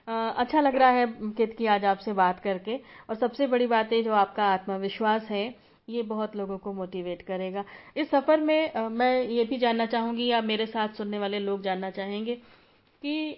अच्छा 0.08 0.62
लग 0.62 0.76
रहा 0.76 0.90
है 0.90 1.06
कित 1.38 1.56
की 1.58 1.66
आज 1.66 1.86
आपसे 1.86 2.14
बात 2.14 2.40
करके 2.40 2.76
और 3.10 3.16
सबसे 3.16 3.48
बड़ी 3.48 3.68
बात 3.68 3.92
है 3.92 4.02
जो 4.04 4.14
आपका 4.14 4.44
आत्मविश्वास 4.46 5.28
है 5.30 5.48
ये 5.88 6.02
बहुत 6.04 6.36
लोगों 6.36 6.58
को 6.58 6.72
मोटिवेट 6.74 7.22
करेगा। 7.22 7.64
इस 7.98 8.10
सफ़र 8.12 8.40
में 8.42 8.74
आ, 8.74 8.88
मैं 8.90 9.24
ये 9.24 9.44
भी 9.46 9.58
जानना 9.58 9.86
चाहूँगी 9.86 10.28
या 10.28 10.42
मेरे 10.42 10.66
साथ 10.66 10.96
सुनने 10.98 11.20
वाले 11.20 11.40
लोग 11.40 11.62
जानना 11.64 11.90
चाहेंगे 11.90 12.36
कि 13.02 13.32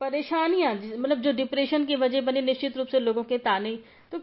परेशानियाँ 0.00 0.74
मतलब 0.74 1.20
जो 1.22 1.32
डिप्रेशन 1.32 1.84
की 1.84 1.96
वजह 1.96 2.20
बनी 2.20 2.40
निश्चित 2.42 2.76
रूप 2.76 2.88
से 2.88 3.00
लोगों 3.00 3.22
के 3.24 3.38
ताने 3.38 3.74
तो 4.12 4.18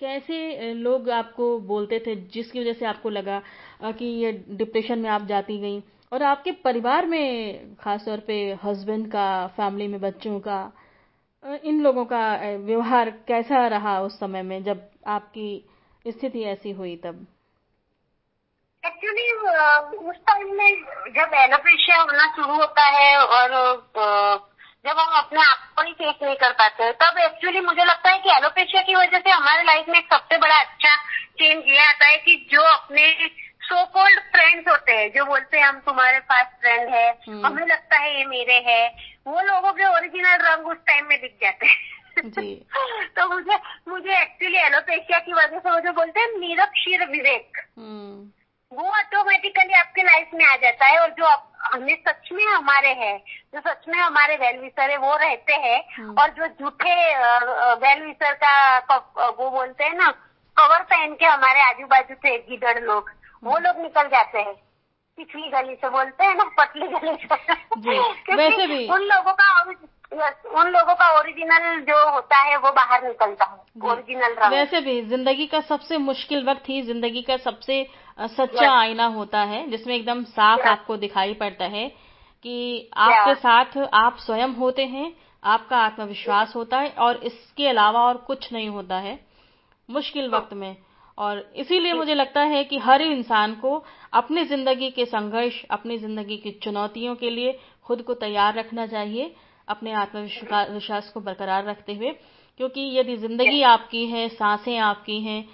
कैसे 0.00 0.72
लोग 0.74 1.10
आपको 1.10 1.58
बोलते 1.68 1.98
थे 2.06 2.14
जिसकी 2.28 2.60
वजह 2.60 2.72
से 2.72 2.86
आपको 2.86 3.10
लगा 3.10 3.42
कि 3.98 4.04
ये 4.04 4.32
डिप्रेशन 4.50 4.98
में 4.98 5.10
आप 5.10 5.26
जाती 5.26 5.58
गई? 5.58 5.82
और 6.12 6.22
आपके 6.22 6.52
परिवार 6.64 7.06
में 7.06 7.74
खासतौर 7.76 8.20
पे 8.26 8.34
हस्बैंड 8.64 9.06
का 9.12 9.26
फैमिली 9.56 9.86
में 9.88 10.00
बच्चों 10.00 10.38
का 10.40 10.58
इन 11.64 11.80
लोगों 11.82 12.04
का 12.04 12.20
व्यवहार 12.56 13.10
कैसा 13.28 13.66
रहा 13.68 14.00
उस 14.00 14.18
समय 14.20 14.42
में 14.42 14.62
जब 14.64 14.88
आपकी 15.06 15.48
स्थिति 16.04 16.42
ऐसी 16.44 16.70
हुई 16.70 16.96
तब 16.96 17.26
एक्चुअली 18.84 19.30
उस 20.08 20.16
टाइम 20.28 20.54
में 20.56 20.72
जब 21.14 21.34
एलोपेशिया 21.34 22.00
होना 22.00 22.26
शुरू 22.36 22.54
होता 22.54 22.82
है 22.96 23.16
और 23.18 23.50
जब 24.86 24.98
हम 24.98 25.12
अपने 25.18 25.40
आप 25.40 25.58
को 25.76 25.82
ही 25.82 25.92
फेस 25.92 26.14
नहीं 26.22 26.34
कर 26.36 26.52
पाते 26.52 26.90
तब 27.02 27.18
एक्चुअली 27.18 27.60
मुझे 27.60 27.84
लगता 27.84 28.10
है 28.10 28.18
कि 28.18 28.30
एलोपेशिया 28.30 28.82
की 28.82 28.94
वजह 28.94 29.18
से 29.18 29.30
हमारे 29.30 29.62
लाइफ 29.62 29.88
में 29.88 30.00
सबसे 30.12 30.38
बड़ा 30.38 30.58
अच्छा 30.60 30.96
चेंज 31.40 31.64
ये 31.68 31.78
आता 31.86 32.06
है 32.06 32.18
कि 32.18 32.36
जो 32.52 32.62
अपने 32.62 33.10
सो 33.68 33.84
कोल्ड 33.84 34.20
फ्रेंड्स 34.32 34.68
होते 34.68 34.92
हैं 34.92 35.08
जो 35.12 35.24
बोलते 35.24 35.58
हैं 35.58 35.64
हम 35.64 35.78
तुम्हारे 35.80 36.18
पास 36.32 36.46
फ्रेंड 36.60 36.94
है। 36.94 37.08
हमें 37.44 37.66
लगता 37.66 37.98
है 37.98 38.18
ये 38.18 38.24
मेरे 38.26 38.58
है 38.66 38.82
वो 39.26 39.40
लोगों 39.40 39.72
के 39.72 39.86
ओरिजिनल 39.86 40.36
रंग 40.42 40.66
उस 40.66 40.76
टाइम 40.86 41.06
में 41.06 41.20
दिख 41.20 41.36
जाते 41.42 41.66
हैं 41.66 41.93
तो 43.16 43.28
मुझे 43.28 43.58
मुझे 43.88 44.20
एक्चुअली 44.20 44.58
एलोपेशिया 44.58 45.18
की 45.20 45.32
वजह 45.32 45.58
से 45.58 45.80
जो 45.80 45.92
बोलते 45.92 46.20
हैं 46.20 46.38
निरक्षीर 46.38 47.04
विवेक 47.08 47.58
हम्म। 47.78 48.30
वो 48.72 48.88
ऑटोमेटिकली 48.90 49.74
आपके 49.74 50.02
लाइफ 50.02 50.30
में 50.34 50.44
आ 50.44 50.54
जाता 50.56 50.86
है 50.86 50.98
और 51.00 51.10
जो 51.18 51.26
हमें 51.64 51.94
सच 51.98 52.28
में 52.32 52.44
हमारे 52.44 52.88
हैं 52.94 53.16
जो 53.54 53.60
सच 53.60 53.88
में 53.88 53.98
हमारे 53.98 54.36
वेल 54.36 54.58
विसर 54.60 54.90
है 54.90 54.96
वो 54.98 55.16
रहते 55.16 55.54
हैं 55.60 55.82
हम्म। 55.96 56.14
और 56.20 56.30
जो 56.30 56.46
झूठे 56.48 56.94
वेल 57.78 58.02
विसर 58.02 58.34
का 58.42 58.96
वो 59.30 59.50
बोलते 59.50 59.84
हैं 59.84 59.94
ना 59.94 60.10
कवर 60.56 60.82
पहन 60.84 61.14
के 61.14 61.26
हमारे 61.26 61.60
आजू 61.62 61.86
बाजू 61.86 62.14
थे 62.24 62.36
गिदड़ 62.40 62.78
लोग 62.80 63.10
वो 63.42 63.58
लोग 63.58 63.80
निकल 63.82 64.08
जाते 64.08 64.38
हैं 64.38 64.54
पिछली 65.18 65.48
गली 65.50 65.74
से 65.74 65.88
बोलते 65.90 66.24
हैं 66.24 66.34
ना 66.34 66.44
पतली 66.58 66.86
गली 66.88 67.16
से 67.16 68.34
वैसे 68.36 68.66
भी 68.66 68.86
उन 68.88 69.02
लोगों 69.04 69.32
का 69.32 69.48
उन 70.12 70.68
लोगों 70.68 70.94
का 70.94 71.08
ओरिजिनल 71.18 71.80
जो 71.82 71.98
होता 72.10 72.36
है 72.38 72.56
वो 72.58 72.70
बाहर 72.72 73.04
निकलता 73.04 73.44
है। 73.44 73.90
ओरिजिनल 73.90 74.34
वैसे 74.50 74.80
भी 74.80 75.00
ज़िंदगी 75.04 75.46
का 75.46 75.60
सबसे 75.62 75.98
मुश्किल 76.00 76.44
वक्त 76.44 76.68
ही 76.68 76.80
ज़िंदगी 76.82 77.22
का 77.22 77.36
सबसे 77.38 77.82
सच्चा 78.18 78.70
आईना 78.72 79.06
होता 79.14 79.40
है 79.44 79.68
जिसमें 79.70 79.94
एकदम 79.94 80.22
साफ़ 80.30 80.66
आपको 80.68 80.96
दिखाई 80.96 81.34
पड़ता 81.34 81.64
है 81.66 81.88
कि 82.44 82.90
आपके 82.98 83.34
साथ 83.36 83.76
आप 83.94 84.16
स्वयं 84.20 84.54
होते 84.54 84.84
हैं 84.86 85.12
आपका 85.42 85.78
आत्मविश्वास 85.78 86.52
होता 86.56 86.78
है 86.78 86.90
और 86.98 87.16
इसके 87.24 87.68
अलावा 87.68 88.00
और 88.00 88.16
कुछ 88.26 88.52
नहीं 88.52 88.68
होता 88.68 88.96
है 88.98 89.18
मुश्किल 89.88 90.28
वक्त 90.30 90.52
में। 90.54 90.76
और 91.18 91.38
इसीलिए 91.56 91.92
मुझे 91.94 92.14
लगता 92.14 92.40
है 92.42 92.62
कि 92.64 92.78
हर 92.78 93.02
इंसान 93.02 93.54
को 93.54 93.72
अपनी 94.12 94.44
ज़िंदगी 94.44 94.90
के 94.90 95.04
संघर्ष 95.06 95.62
अपनी 95.70 95.98
ज़िंदगी 95.98 96.36
की 96.36 96.50
चुनौतियों 96.62 97.14
के 97.14 97.30
लिए 97.30 97.58
खुद 97.86 98.02
को 98.02 98.14
तैयार 98.16 98.54
रखना 98.54 98.86
चाहिए 98.86 99.34
अपने 99.68 99.92
आत्मविश्वास 99.92 101.10
को 101.14 101.20
बरकरार 101.20 101.64
रखते 101.64 101.94
हुए 101.94 102.10
क्योंकि 102.60 102.80
यदि 102.98 103.16
ज़िंदगी 103.16 103.62
आपकी 103.62 104.06
है 104.06 104.28
साँसें 104.28 104.78
आपकी 104.78 105.20
हैं 105.20 105.44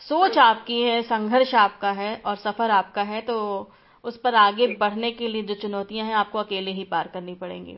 सोच 0.00 0.38
आपकी 0.38 0.80
है 0.82 1.02
संघर्ष 1.02 1.54
आपका 1.54 1.90
है 1.90 2.14
और 2.26 2.36
सफ़र 2.36 2.70
आपका 2.70 3.02
है 3.02 3.20
तो 3.20 3.36
उस 4.04 4.16
पर 4.16 4.34
आगे 4.34 4.66
बढ़ने 4.76 5.10
के 5.12 5.28
लिए 5.28 5.42
जो 5.42 5.54
चुनौतियाँ 5.54 6.06
हैं 6.06 6.14
आपको 6.14 6.38
अकेले 6.38 6.70
ही 6.70 6.84
पार 6.84 7.08
करनी 7.08 7.34
पड़ेंगी। 7.34 7.76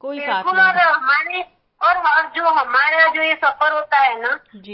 कोई 0.00 0.20
साथ 0.20 0.44
नहीं 0.44 0.82
हमारे 0.82 1.42
और 1.80 1.96
और 1.98 2.26
जो 2.36 2.48
हमारा 2.48 3.06
जो 3.06 3.22
ये 3.22 3.34
सफ़र 3.34 3.72
होता 3.72 3.98
है 3.98 4.20
ना 4.22 4.30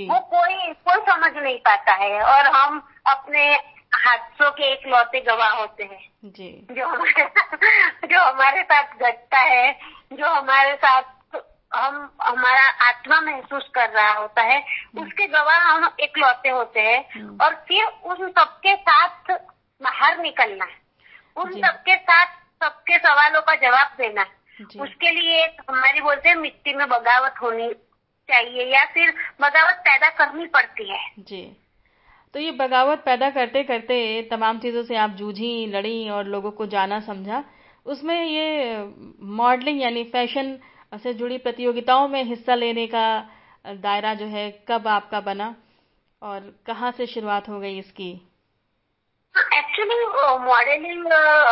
वो 0.09 0.19
कोई 0.31 0.73
कोई 0.87 1.01
समझ 1.03 1.33
नहीं 1.37 1.59
पाता 1.59 1.95
है 1.95 2.23
और 2.23 2.47
हम 2.47 2.83
अपने 3.07 3.55
हादसों 3.93 4.51
के 4.51 4.73
एक 4.73 4.87
लौते 4.87 5.21
गवाह 5.21 5.51
होते 5.51 5.85
हैं। 5.85 6.11
जी। 6.25 6.67
जो 6.73 6.87
हमारे 6.87 7.25
जो 8.07 8.21
हमारे 8.21 8.63
साथ 8.63 8.95
घटता 8.95 9.39
है 9.39 9.79
जो 10.13 10.27
हमारे 10.27 10.75
साथ 10.75 11.03
हम 11.75 12.17
हमारा 12.23 12.69
आत्मा 12.89 13.21
महसूस 13.21 13.69
कर 13.75 13.89
रहा 13.91 14.13
होता 14.13 14.43
है। 14.43 14.59
उसके 14.99 15.27
गवाह 15.27 15.59
हम 15.59 15.97
एक 16.01 16.19
लौते 16.19 16.49
होते 16.49 16.81
हैं 16.81 17.05
हम्म। 17.15 17.39
और 17.43 17.55
फिर 17.69 17.85
उन 17.85 18.29
सबके 18.29 18.77
साथ 18.77 19.33
बाहर 19.83 20.19
निकलना 20.19 20.67
उन 21.37 21.53
सबके 21.53 21.97
साथ 21.97 22.27
सबके 22.63 22.99
सवालों 22.99 23.41
का 23.41 23.55
जवाब 23.55 23.95
देना 23.99 24.27
उसके 24.83 25.11
लिए 25.11 25.45
हमारी 25.71 26.01
बोलते 26.01 26.29
हैं 26.29 26.37
मिट्टी 26.37 26.75
में 26.75 26.89
बगावत 26.89 27.35
होनी 27.43 27.73
चाहिए 28.29 28.65
या 28.65 28.85
फिर 28.85 29.11
बगावत 29.41 29.75
पैदा 29.75 30.09
करनी 30.09 30.47
पड़ती 30.47 30.91
है। 30.91 31.11
जी। 31.19 31.62
तो 32.35 32.41
ये 32.41 32.51
बगावत 32.53 33.03
पैदा 33.05 33.29
करते 33.31 33.63
करते 33.65 33.97
तमाम 34.31 34.59
चीज़ों 34.59 34.83
से 34.83 34.97
आप 34.97 35.11
जूझी, 35.17 35.67
लड़ी 35.67 36.09
और 36.09 36.27
लोगों 36.27 36.51
को 36.51 36.67
जाना 36.67 37.01
समझा। 37.01 37.43
उसमें 37.87 38.25
ये 38.25 38.85
मॉडलिंग 39.37 39.81
यानी 39.83 40.05
फ़ैशन 40.05 40.57
से 40.95 41.15
जुड़ी 41.15 41.39
प्रतियोगिताओं 41.39 42.09
में 42.09 42.23
हिस्सा 42.25 42.55
लेने 42.55 42.87
का 42.87 43.05
दायरा 43.67 44.15
जो 44.15 44.27
है, 44.27 44.51
कब 44.69 44.89
आपका 44.89 45.21
बना 45.21 45.55
और 46.23 46.53
कहाँ 46.67 46.93
से 46.93 47.07
शुरुआत 47.07 47.49
हो 47.49 47.61
गई 47.61 47.79
इसकी? 47.79 48.13
एक्चुअली 49.85 50.39
मॉडलिंग 50.41 51.07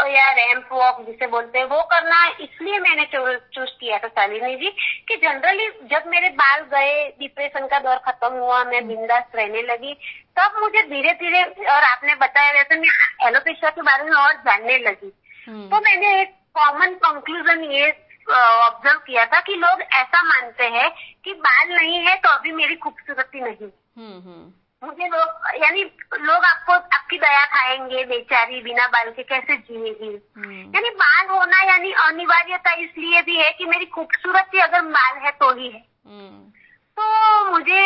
या 0.09 0.31
रैंप 0.33 0.69
वॉक 0.73 1.01
जिसे 1.07 1.27
बोलते 1.27 1.59
हैं 1.59 1.67
वो 1.67 1.83
करना 1.85 2.19
इसलिए 2.41 2.79
मैंने 2.79 3.05
चूज़ 3.07 3.71
किया 3.71 3.99
था 3.99 4.09
शालिनी 4.11 4.55
जी 4.57 4.71
कि 5.09 5.17
जनरली 5.19 5.67
जब 5.91 6.07
मेरे 6.09 6.29
बाल 6.37 6.61
गए 6.71 6.93
डिप्रेशन 7.21 7.67
का 7.67 7.79
दौर 7.81 7.97
खत्म 8.07 8.33
हुआ 8.35 8.63
मैं 8.65 8.87
बिंदास 8.89 9.25
रहने 9.35 9.63
लगी 9.65 9.95
तब 10.37 10.61
मुझे 10.61 10.83
धीरे 10.85 11.13
धीरे 11.15 11.43
और 11.69 11.83
आपने 11.85 12.15
बताया 12.17 12.53
वैसे 12.53 12.79
मैं 12.79 13.27
एलोपेशिया 13.29 13.71
के 13.71 13.83
बारे 13.83 14.05
में 14.05 14.13
और 14.15 14.33
जानने 14.43 14.79
लगी 14.81 15.13
हम्म। 15.47 15.69
तो 15.69 15.81
मैंने 15.81 16.21
एक 16.21 16.35
कॉमन 16.55 16.95
कंक्लूजन 17.03 17.65
ये 17.73 17.91
ऑब्ज़र्व 18.29 18.99
किया 19.07 19.25
था 19.27 19.41
कि 19.41 19.55
लोग 19.57 19.81
ऐसा 19.83 20.23
मानते 20.25 20.65
हैं 20.71 20.91
कि 21.25 21.33
बाल 21.41 21.69
नहीं 21.71 22.01
है 22.01 22.17
तो 22.17 22.29
अभी 22.31 22.53
मेरी 22.55 22.75
खूबसूरती 22.77 23.41
नहीं 23.41 23.67
हम्म, 23.67 24.19
हम्म। 24.21 24.53
मुझे 24.83 25.07
लोग 25.09 25.63
यानी 25.63 25.83
लोग 26.19 26.45
आपको 26.45 26.73
आपकी 26.73 27.17
दया 27.19 27.45
खाएँगे 27.47 28.05
बेचारी 28.05 28.61
बिना 28.63 28.87
बाल 28.89 29.11
के 29.11 29.23
कैसे 29.23 29.57
जिएगी 29.57 30.09
हम्म। 30.37 30.61
यानी 30.75 30.91
बाल 30.97 31.27
होना 31.29 31.63
यानी 31.63 31.93
अनिवार्यता 32.05 32.73
इसलिए 32.83 33.23
भी 33.23 33.37
है 33.37 33.51
कि 33.51 33.65
मेरी 33.65 33.87
खूबसूरती 33.87 34.59
अगर 34.59 34.81
बाल 34.89 35.19
है 35.19 35.31
तो 35.33 35.53
ही 35.53 35.69
है 35.69 35.85
हम्म। 36.07 36.51
तो 36.99 37.51
मुझे 37.51 37.83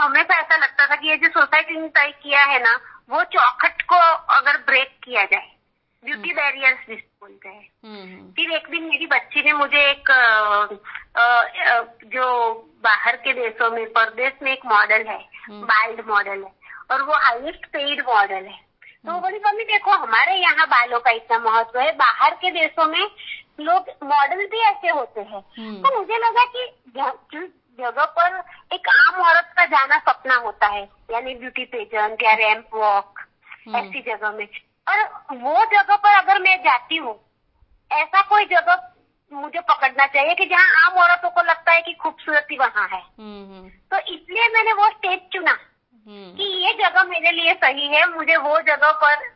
हमेशा 0.00 0.38
ऐसा 0.38 0.56
लगता 0.56 0.86
था 0.86 0.96
कि 0.96 1.08
ये 1.08 1.16
जो 1.16 1.28
सोसाइटी 1.30 1.80
ने 1.80 1.88
तय 1.88 2.10
किया 2.22 2.44
है 2.44 2.62
ना 2.62 2.78
वो 3.10 3.22
चौखट 3.32 3.82
को 3.82 4.00
अगर 4.34 4.56
ब्रेक 4.66 4.98
किया 5.04 5.24
जाए 5.24 5.50
ब्यूटी 6.04 6.32
बैरियर्स 6.32 6.86
जिस 6.88 6.98
बोलते 7.20 7.48
हैं 7.48 7.68
हम्म, 7.84 8.02
हम्म। 8.02 8.30
फिर 8.32 8.50
एक 8.50 8.68
दिन 8.70 8.82
मेरी 8.82 9.06
बच्ची 9.06 9.42
ने 9.42 9.52
मुझे 9.52 9.80
एक 9.82 10.10
जो 12.12 12.45
बाहर 13.06 13.16
के 13.22 13.32
देशों 13.32 13.70
में 13.70 13.84
परदेश 13.92 14.32
में 14.42 14.50
एक 14.52 14.64
मॉडल 14.66 15.04
है 15.06 15.18
बाइल्ड 15.50 16.00
हम्म। 16.00 16.12
मॉडल 16.12 16.42
है 16.42 16.50
और 16.90 17.02
वो 17.02 17.14
हाईएस्ट 17.16 17.66
पेड 17.66 18.00
मॉडल 18.06 18.46
है। 18.46 18.58
तो 19.06 19.12
वो 19.12 19.18
बोली 19.20 19.38
मम्मी 19.44 19.64
देखो 19.64 19.90
हमारे 19.94 20.34
यहाँ 20.34 20.66
बालों 20.68 20.98
का 21.00 21.10
इतना 21.10 21.38
महत्व 21.40 21.78
है 21.80 21.92
बाहर 21.96 22.34
के 22.40 22.50
देशों 22.50 22.86
में 22.86 23.04
लोग 23.60 23.90
मॉडल 24.04 24.44
भी 24.46 24.62
ऐसे 24.62 24.88
होते 24.88 25.20
हैं। 25.22 25.42
तो 25.82 25.98
मुझे 25.98 26.18
लगा 26.18 26.44
कि 26.46 26.66
जगह 27.78 28.04
पर 28.18 28.42
एक 28.72 28.88
आम 28.88 29.22
औरत 29.22 29.52
का 29.56 29.64
जाना 29.66 29.98
सपना 30.00 30.36
होता 30.38 30.66
है 30.66 30.82
यानी 31.10 31.34
ब्यूटी 31.36 31.64
पेजेंट 31.66 32.22
या 32.22 32.32
रैम्प 32.42 32.74
वॉक 32.74 33.24
ऐसी 33.76 34.00
जगह 34.02 34.30
में। 34.32 34.46
और 34.86 34.98
वो 35.38 35.64
जगह 35.72 35.96
पर 35.96 36.18
अगर 36.18 36.42
मैं 36.42 36.58
जाती 36.64 36.96
हूँ 36.96 37.18
ऐसा 37.90 38.22
कोई 38.28 38.44
जगह 38.46 38.74
मुझे 39.32 39.60
पकड़ना 39.60 40.06
चाहिए 40.06 40.34
कि 40.34 40.44
जहाँ 40.46 40.86
आम 40.86 40.98
औरतों 41.02 41.30
को 41.30 41.42
लगता 41.42 41.72
है 41.72 41.80
कि 41.82 41.92
खूबसूरती 41.92 42.56
वहाँ 42.56 42.88
है 42.88 43.00
हम्म, 43.00 43.44
हम्म। 43.44 43.68
तो 43.68 43.98
इसलिए 44.14 44.48
मैंने 44.48 44.72
वो 44.72 44.88
स्टेज 44.90 45.20
चुना 45.32 45.50
हम्म। 45.50 46.36
कि 46.36 46.44
ये 46.64 46.72
जगह 46.72 47.04
मेरे 47.04 47.32
लिए 47.32 47.54
सही 47.54 47.86
है 47.86 48.06
मुझे 48.14 48.36
वो 48.36 48.60
जगह 48.60 48.92
पर 48.92 49.26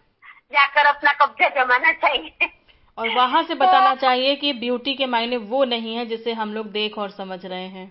जाकर 0.52 0.86
अपना 0.86 1.12
कब्जा 1.12 1.48
जमाना 1.48 1.92
चाहिए 1.92 2.50
और 2.98 3.08
वहाँ 3.08 3.42
से 3.42 3.54
बताना 3.54 3.94
तो, 3.94 4.00
चाहिए 4.00 4.36
कि 4.36 4.52
ब्यूटी 4.52 4.94
के 4.94 5.06
मायने 5.06 5.36
वो 5.36 5.64
नहीं 5.64 5.96
है 5.96 6.06
जिसे 6.06 6.32
हम 6.32 6.54
लोग 6.54 6.70
देख 6.72 6.98
और 6.98 7.10
समझ 7.10 7.44
रहे 7.46 7.66
हैं 7.68 7.86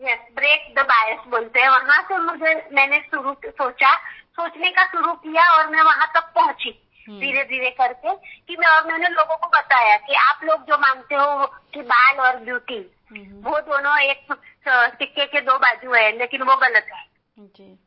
यस 0.00 0.18
ब्रेक 0.34 0.74
द 0.78 0.84
बायस 0.86 1.18
बोलते 1.28 1.60
हैं 1.60 1.68
वहाँ 1.68 2.02
से 2.02 2.18
मुझे 2.18 2.54
मैंने 2.72 2.98
शुरू 3.00 3.32
सोचा 3.46 3.94
सोचने 4.36 4.70
का 4.70 4.84
शुरू 4.86 5.12
किया 5.12 5.44
और 5.52 5.70
मैं 5.70 5.82
वहाँ 5.82 6.06
तक 6.14 6.32
पहुँची। 6.34 6.70
धीरे 7.10 7.42
धीरे 7.44 7.70
करके 7.70 8.14
कि 8.48 8.56
मैं 8.56 8.68
और 8.68 8.86
मैंने 8.86 9.08
लोगों 9.08 9.36
को 9.36 9.48
बताया 9.48 9.96
कि 9.96 10.14
आप 10.14 10.40
लोग 10.44 10.62
जो 10.62 10.78
मानते 10.78 11.14
हो 11.14 11.46
कि 11.74 11.82
बाल 11.82 12.20
और 12.20 12.36
ब्यूटी 12.36 12.78
हम्म। 13.10 13.42
वो 13.42 13.60
दोनों 13.60 13.98
एक 14.00 14.32
सिक्के 14.68 15.26
के 15.26 15.40
दो 15.40 15.56
बाजू 15.58 15.92
है 15.92 16.18
लेकिन 16.18 16.42
वो 16.42 16.56
गलत 16.56 16.86
है। 16.94 17.04
जी। 17.38 17.78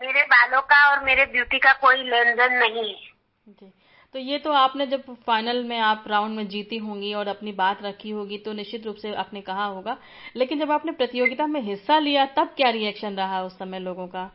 मेरे 0.00 0.22
बालों 0.22 0.60
का 0.62 0.84
और 0.90 1.04
मेरे 1.04 1.26
ब्यूटी 1.26 1.58
का 1.58 1.72
कोई 1.72 1.96
लेन 1.96 2.34
देन 2.34 2.52
नहीं 2.52 2.88
है। 2.88 3.00
जी। 3.48 3.72
तो 4.14 4.18
ये 4.18 4.38
तो 4.38 4.52
आपने 4.52 4.86
जब 4.86 5.14
फाइनल 5.26 5.62
में 5.64 5.78
आप 5.78 6.04
राउंड 6.08 6.36
में 6.36 6.46
जीती 6.48 6.76
होंगी 6.78 7.14
और 7.14 7.28
अपनी 7.28 7.52
बात 7.52 7.82
रखी 7.82 8.10
होगी 8.10 8.38
तो 8.38 8.52
निश्चित 8.52 8.86
रूप 8.86 8.96
से 8.96 9.14
आपने 9.14 9.40
कहा 9.40 9.64
होगा। 9.64 9.96
लेकिन 10.36 10.60
जब 10.60 10.70
आपने 10.70 10.92
प्रतियोगिता 10.92 11.46
में 11.46 11.60
हिस्सा 11.60 11.98
लिया 11.98 12.26
तब 12.26 12.54
क्या 12.56 12.70
रिएक्शन 12.70 13.16
रहा 13.16 13.42
उस 13.42 13.58
समय 13.58 13.78
लोगों 13.78 14.06
का? 14.06 14.30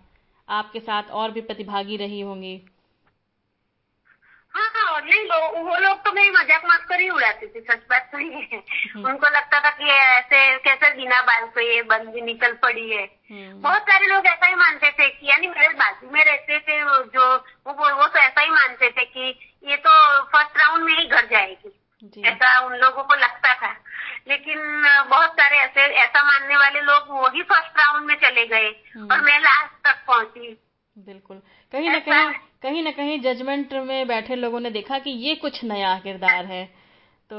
आपके 0.48 0.80
साथ 0.80 1.12
और 1.12 1.32
भी 1.32 1.42
प्रतिभागी 1.42 1.98
रही 1.98 2.22
होंगी। 2.22 2.62
हाँ 4.60 5.02
नहीं 5.02 5.24
वो 5.64 5.78
लोग 5.78 6.04
तो 6.06 6.12
मेरी 6.12 6.30
मज़ाक 6.30 6.66
मत 6.66 6.86
कर 6.90 7.00
ही 7.00 7.10
उड़ाते 7.10 7.48
थे 7.48 7.62
सच 7.62 7.82
बात 7.90 8.10
तो 8.12 8.20
ये 8.20 8.48
है। 8.54 8.60
उनको 9.00 9.28
लगता 9.28 9.60
था 9.60 9.70
कि 9.72 9.90
ऐसे 9.90 10.58
कैसे 10.60 10.92
बिना 10.96 11.22
बाल 11.22 11.46
पे 11.56 11.66
ये 11.66 11.82
बंदी 11.84 12.22
निकल 12.22 12.54
पड़ी 12.64 12.90
है। 12.90 13.06
बहुत 13.32 13.82
सारे 13.82 14.08
लोग 14.08 14.26
ऐसा 14.28 14.48
ही 14.48 14.56
मानते 14.56 14.92
थे 14.92 15.10
कि 15.10 15.30
यानी 15.30 15.48
मेरे 15.48 15.70
बाजू 15.76 16.10
में 16.12 16.24
रहते 16.26 16.60
थे 16.60 16.80
जो 17.10 17.36
वो 17.68 17.74
वो 17.74 18.08
तो 18.08 18.20
ऐसा 18.20 18.42
ही 18.42 18.50
मानते 18.50 18.90
थे 18.90 19.06
कि 19.06 19.30
ये 19.64 19.76
तो 19.78 19.92
फ़र्स्ट 20.26 20.58
राउंड 20.58 20.84
में 20.84 20.98
ही 20.98 21.06
घर 21.06 21.26
जाएगी 21.26 21.76
ऐसा 22.28 22.60
उन 22.60 22.76
लोगों 22.76 23.04
को 23.04 23.16
लगता 23.16 23.54
था 23.56 23.76
लेकिन 24.28 24.60
बहुत 25.10 25.32
सारे 25.32 25.58
ऐसे 25.58 25.82
ऐसा 25.96 26.24
मानने 26.24 26.58
वाले 26.58 26.82
लोग 26.82 27.10
वो 27.12 27.30
ही 27.30 27.42
फ़र्स्ट 27.44 27.80
राउंड 27.80 28.06
में 28.06 28.16
चले 28.16 28.46
गए। 28.48 28.70
और 29.02 29.22
मैं 29.22 29.40
लास्ट 29.40 29.88
तक 29.88 30.06
पहुँची 30.08 30.58
बिल्कुल 30.98 31.42
कहीं 31.74 31.90
ना 31.90 32.00
कहीं 32.00 32.34
कहीं 32.62 32.84
ना 32.84 32.92
कहीं 32.92 33.20
जजमेंट 33.20 33.74
में 33.74 34.08
बैठे 34.08 34.36
लोगों 34.36 34.60
ने 34.60 34.70
देखा 34.70 35.00
कि 35.00 35.10
ये 35.10 35.36
कुछ 35.36 35.64
नया 35.64 36.00
किरदार 36.00 36.46
है। 36.46 36.66
तो 37.30 37.38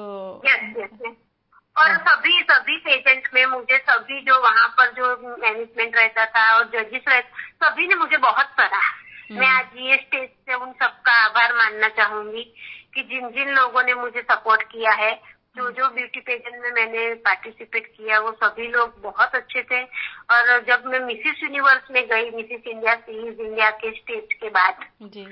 और 1.78 1.96
सभी 1.96 2.40
सभी 2.40 2.76
पेशेंट 2.76 3.28
में 3.34 3.46
मुझे 3.46 3.78
सभी 3.78 4.20
जो 4.20 4.42
वहाँ 4.42 4.68
पर 4.68 4.92
जो 4.92 5.36
मैनेजमेंट 5.36 5.96
रहता 5.96 6.26
था 6.26 6.56
और 6.56 6.64
जजेस 6.64 7.02
रहते 7.08 7.28
सभी 7.64 7.86
ने 7.86 7.94
मुझे 7.94 8.16
बहुत 8.16 8.46
सराहा। 8.46 8.92
हम्म। 9.30 9.40
मैं 9.40 9.48
आज 9.48 9.66
ये 9.76 9.96
स्टेज 9.96 10.30
से 10.30 10.54
उन 10.54 10.72
सबका 10.72 11.12
आभार 11.12 11.56
मानना 11.56 11.88
चाहूँगी 11.88 12.54
कि 12.94 13.02
जिन 13.02 13.28
जिन 13.28 13.48
लोगों 13.48 13.82
ने 13.82 13.94
मुझे 13.94 14.22
सपोर्ट 14.22 14.62
किया 14.62 14.92
है 14.92 15.39
जो 15.56 15.70
जो 15.70 15.88
ब्यूटी 15.88 16.20
पेजेंट 16.20 16.62
में 16.62 16.70
मैंने 16.70 17.12
पार्टिसिपेट 17.14 17.86
किया 17.86 18.18
वो 18.20 18.32
सभी 18.32 18.66
लोग 18.68 19.00
बहुत 19.02 19.34
अच्छे 19.34 19.62
थे 19.62 19.82
और 20.30 20.64
जब 20.64 20.84
मैं 20.86 21.00
मिसिस 21.00 21.42
यूनिवर्स 21.42 21.90
में 21.90 22.06
गई 22.08 22.30
मिसिस 22.30 22.66
इंडिया 22.66 22.94
सीरीज़ 22.94 23.40
इंडिया 23.40 23.70
के 23.70 23.90
स्टेज 23.90 24.32
के 24.32 24.48
बाद 24.48 24.84
जी 25.02 25.26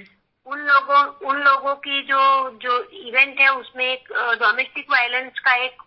उन 0.46 0.58
लोगों 0.58 1.02
उन 1.28 1.36
लोगों 1.42 1.74
की 1.74 2.02
जो 2.02 2.20
जो 2.62 2.82
इवेंट 3.08 3.40
है 3.40 3.48
उसमें 3.48 3.84
एक 3.84 4.08
डोमेस्टिक 4.40 4.90
वायलेंस 4.90 5.38
का 5.38 5.54
एक 5.54 5.82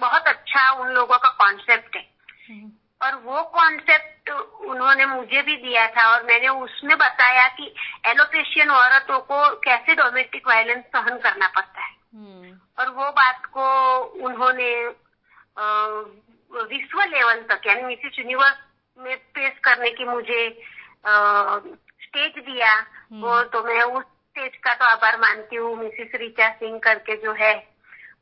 बहुत 0.00 0.26
अच्छा 0.26 0.70
उन 0.72 0.88
लोगों 0.88 1.18
का 1.18 1.28
कॉन्सेप्ट 1.38 1.96
है 1.96 2.06
हम्म। 2.48 2.70
और 3.00 3.14
वो 3.14 3.42
कॉन्सेप्ट 3.42 4.30
उन्होंने 4.64 5.06
मुझे 5.06 5.42
भी 5.42 5.56
दिया 5.56 5.86
था 5.86 6.06
और 6.12 6.22
मैंने 6.22 6.48
उसमें 6.48 6.96
बताया 6.98 7.48
कि 7.48 7.74
एलोपेशियन 8.06 8.70
औरतों 8.70 9.18
को 9.20 9.48
कैसे 9.60 9.94
डोमेस्टिक 9.94 10.48
वायलेंस 10.48 10.84
सहन 10.86 11.18
करना 11.18 11.48
पड़ता 11.48 11.80
है। 11.80 12.01
और 12.14 12.88
वो 12.88 13.10
बात 13.10 13.46
को 13.46 13.66
उन्होंने 14.24 14.72
विश्व 16.50 17.00
लेवल 17.00 17.42
तक 17.42 17.66
यानी 17.66 17.82
मिसिस 17.82 18.18
यूनिवर्स 18.18 18.56
में 18.98 19.16
पेश 19.34 19.58
करने 19.58 19.90
की 19.90 20.04
मुझे 20.04 20.48
स्टेज 22.02 22.32
दिया 22.38 22.72
हम्म। 22.72 23.20
वो 23.22 23.42
तो 23.42 23.62
मैं 23.64 23.82
उस 23.82 24.04
स्टेज 24.04 24.56
का 24.56 24.74
तो 24.74 24.84
आभार 24.84 25.18
मानती 25.20 25.56
हूँ 25.56 25.76
मिसिस 25.76 26.14
रिचा 26.14 26.48
सिंह 26.52 26.78
करके 26.78 27.16
जो 27.16 27.32
है 27.32 27.54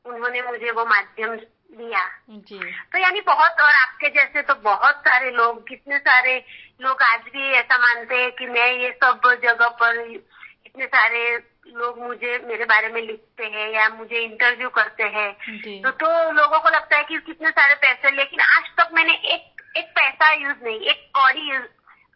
उन्होंने 0.05 0.43
मुझे 0.43 0.71
वो 0.71 0.85
माध्यम 0.85 1.37
दिया। 1.37 2.07
जी। 2.31 2.59
तो 2.93 2.99
यानी 2.99 3.21
बहुत 3.21 3.61
और 3.61 3.75
आपके 3.75 4.09
जैसे 4.09 4.43
तो 4.43 4.55
बहुत 4.55 5.01
सारे 5.01 5.31
लोग 5.31 5.69
कितने 5.69 5.99
सारे 5.99 6.45
लोग 6.81 7.03
आज 7.03 7.21
भी 7.21 7.51
ऐसा 7.51 7.79
मानते 7.79 8.15
हैं 8.15 8.31
कि 8.33 8.47
मैं 8.47 8.73
ये 8.73 8.91
सब 9.05 9.21
जगह 9.43 9.69
पर 9.83 10.01
इतने 10.01 10.87
सारे 10.87 11.39
लोग 11.77 11.99
मुझे 12.03 12.39
मेरे 12.49 12.65
बारे 12.65 12.89
में 12.89 13.01
लिखते 13.03 13.45
हैं 13.45 13.69
या 13.73 13.89
मुझे 13.89 14.19
इंटरव्यू 14.19 14.69
करते 14.69 15.05
हैं। 15.05 15.33
तो, 15.83 15.91
तो 15.91 16.33
लोगों 16.33 16.59
को 16.61 16.69
लगता 16.69 16.97
है 16.97 17.03
कि 17.03 17.19
कितने 17.19 17.51
सारे 17.51 17.75
पैसे 17.75 18.11
लेकिन 18.11 18.41
आज 18.41 18.71
तक 18.79 18.91
मैंने 18.95 19.15
एक 19.35 19.63
एक 19.77 19.91
पैसा 19.91 20.33
यूज़ 20.33 20.65
नहीं 20.65 20.81
एक 20.81 21.09
कौड़ी 21.15 21.51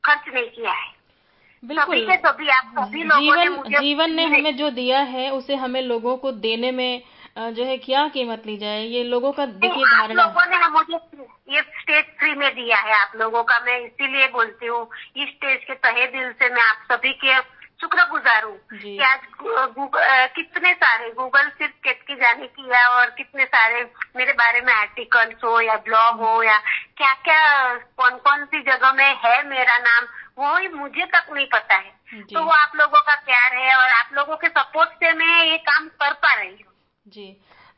खर्च 0.05 0.35
नहीं 0.35 0.49
किया 0.51 0.73
है। 0.73 0.93
बिल्कुल। 1.63 2.05
सभी 2.05 2.17
सभी 2.17 2.49
आप 2.49 2.73
सभी 2.79 3.03
लोगों 3.03 3.21
जीवन 3.23 3.39
ने 3.39 3.49
मुझे 3.49 3.79
जीवन 3.79 4.15
ने 4.15 4.25
हमें 4.27 4.57
जो 4.57 4.71
दिया 4.71 4.99
है 4.99 5.31
उसे 5.33 5.55
हमें 5.55 5.83
लोगों 5.83 6.17
को 6.17 6.33
देने 6.33 6.71
में 6.71 7.03
जो 7.39 7.65
है 7.65 7.77
क्या 7.77 8.07
कीमत 8.09 8.43
ली 8.47 8.57
जाए 8.57 8.83
ये 8.85 9.03
लोगों 9.05 9.33
का 9.33 9.47
देखिए 9.47 9.85
धारणा। 9.85 10.25
लोगों 10.25 10.45
ने 10.51 10.69
मुझे 10.69 10.99
ये 11.55 11.61
स्टेज 11.61 12.05
फ्री 12.19 12.35
में 12.35 12.55
दिया 12.55 12.77
है 12.77 12.95
आप 12.95 13.13
लोगों 13.17 13.43
का 13.43 13.59
मैं 13.59 13.79
इसीलिए 13.81 14.29
बोलती 14.29 14.67
हूँ 14.67 14.89
इस 15.17 15.29
स्टेज 15.29 15.65
के 15.65 15.75
तहे 15.75 16.07
दिल 16.07 16.31
से 16.33 16.49
मैं 16.49 16.63
आप 16.63 16.87
सभी 16.93 17.13
के 17.25 17.39
शुक्र 17.81 18.05
गुजार 18.11 18.45
हूँ 18.45 18.57
कि 18.73 18.99
आज 19.05 19.21
कितने 20.37 20.73
सारे 20.75 21.11
गूगल 21.13 21.49
सिर्फ़ 21.51 21.73
केतकी 21.85 22.15
जाने 22.15 22.47
की 22.49 22.69
है 22.69 22.85
और 22.89 23.11
कितने 23.11 23.45
सारे 23.47 23.83
मेरे 24.17 24.33
बारे 24.33 24.61
में 24.61 24.73
आर्टिकल्स 24.73 25.45
हो 25.45 25.61
या 25.61 25.77
ब्लॉग 25.85 26.21
हो 26.21 26.43
या 26.43 26.59
क्या 26.97 27.13
क्या 27.25 27.43
कौन 27.97 28.17
कौन 28.19 28.45
सी 28.45 28.63
जगह 28.63 28.93
में 28.93 29.15
है 29.25 29.37
मेरा 29.49 29.79
नाम 29.79 30.07
वो 30.39 30.57
ही 30.59 30.69
मुझे 30.71 31.05
तक 31.07 31.33
नहीं 31.33 31.47
पता 31.47 31.77
है। 31.77 32.23
तो 32.25 32.43
वो 32.43 32.51
आप 32.53 32.73
लोगों 32.77 33.01
का 33.01 33.15
प्यार 33.27 33.55
है 33.57 33.75
और 33.77 33.89
आप 33.91 34.11
लोगों 34.15 34.37
के 34.37 34.49
सपोर्ट 34.51 34.91
से 34.95 35.13
मैं 35.15 35.45
ये 35.45 35.57
काम 35.65 35.89
कर 36.01 36.13
पा 36.15 36.35
रही 36.35 36.51
हूँ। 36.51 36.73
जी। 37.07 37.37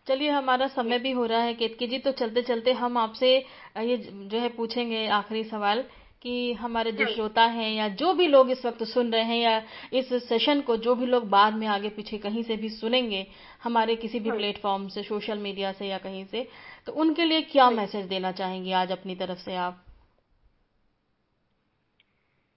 चलिए 0.09 0.31
हमारा 0.31 0.67
समय 0.71 0.99
भी 0.99 1.11
हो 1.13 1.27
रहा 1.27 1.41
है 1.41 1.55
केतकी 1.55 1.87
जी 1.87 1.99
तो 1.99 2.13
चलते 2.15 2.43
चलते 2.45 2.73
हम 2.75 2.99
आपसे 2.99 3.37
ये 3.79 3.97
जो 3.97 4.41
है 4.41 4.49
पूछेंगे 4.57 5.07
आखिरी 5.13 5.43
सवाल। 5.45 5.85
कि 6.27 6.53
हमारे 6.53 6.93
जो 6.93 7.07
श्रोता 7.07 7.43
हैं 7.43 7.71
या 7.73 7.89
जो 7.89 8.13
भी 8.15 8.27
लोग 8.27 8.51
इस 8.51 8.67
वक्त 8.67 8.83
सुन 8.83 9.13
रहे 9.13 9.23
हैं 9.23 9.37
या 9.37 9.63
इस 9.93 10.29
सेशन 10.29 10.61
को 10.61 10.77
जो 10.77 10.95
भी 10.95 11.07
लोग 11.07 11.29
बाद 11.29 11.55
में 11.55 11.67
आगे 11.67 11.89
पीछे 11.89 12.19
कहीं 12.19 12.43
से 12.43 12.57
भी 12.57 12.69
सुनेंगे 12.69 13.27
हमारे 13.63 13.97
किसी 13.97 14.21
भी 14.21 14.31
प्लेटफॉर्म 14.31 14.89
से 14.89 15.03
सोशल 15.03 15.39
मीडिया 15.39 15.73
से 15.73 15.87
या 15.87 15.99
कहीं 15.99 16.25
से 16.25 16.49
तो 16.87 16.93
उनके 16.93 17.25
लिए 17.25 17.43
क्या 17.43 17.71
मैसेज 17.71 18.07
देना 18.07 18.33
चाहेंगे 18.33 18.73
आज 18.73 18.93
अपनी 18.93 19.15
तरफ़ 19.15 19.39
से 19.39 19.57
आप? 19.57 19.85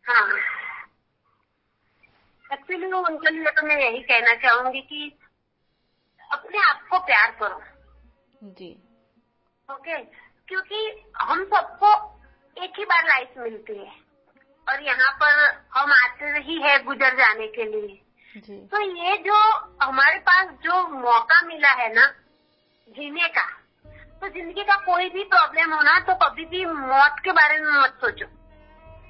हाँ। 0.06 0.38
एक्चुअली 2.54 2.86
उनके 2.86 3.30
लिए 3.30 3.52
तो 3.52 3.68
मैं 3.68 3.82
यही 3.82 4.00
कहना 4.00 4.34
चाहूँगी 4.34 4.82
कि 4.82 5.12
अपने 6.34 6.60
आप 6.60 6.88
को 6.90 7.00
प्यार 7.00 7.32
करो। 7.32 7.62
जी। 8.44 8.72
Okay 9.70 9.94
okay? 9.94 10.14
क्योंकि 10.48 11.04
हम 11.22 11.44
सबको 11.44 12.19
एक 12.60 12.80
ही 12.80 12.86
बार 12.86 13.08
लाइफ 13.08 13.34
मिलती 13.38 13.78
है। 13.78 13.92
और 14.68 14.82
यहाँ 14.84 15.12
पर 15.22 15.46
हम 15.76 15.92
आते 15.94 16.40
ही 16.42 16.62
है 16.62 16.78
गुजर 16.84 17.16
जाने 17.18 17.48
के 17.50 17.64
लिए। 17.66 18.02
जी। 18.38 18.56
तो 18.72 18.82
ये 18.82 19.16
जो 19.20 19.38
हमारे 19.84 20.18
पास 20.26 20.50
जो 20.64 20.82
मौका 20.90 21.42
मिला 21.48 21.70
है 21.74 21.94
ना 21.94 22.06
जीने 22.88 23.28
का 23.30 23.48
तो 24.22 24.28
ज़िंदगी 24.30 24.64
का 24.64 24.76
कोई 24.86 25.10
भी 25.10 25.24
प्रॉब्लम 25.26 25.74
होना 25.74 26.00
तो 26.00 26.14
कभी 26.24 26.46
भी 26.46 26.66
मौत 26.66 27.20
के 27.24 27.32
बारे 27.32 27.60
में 27.60 27.72
मत 27.74 27.98
सोचो। 28.02 28.26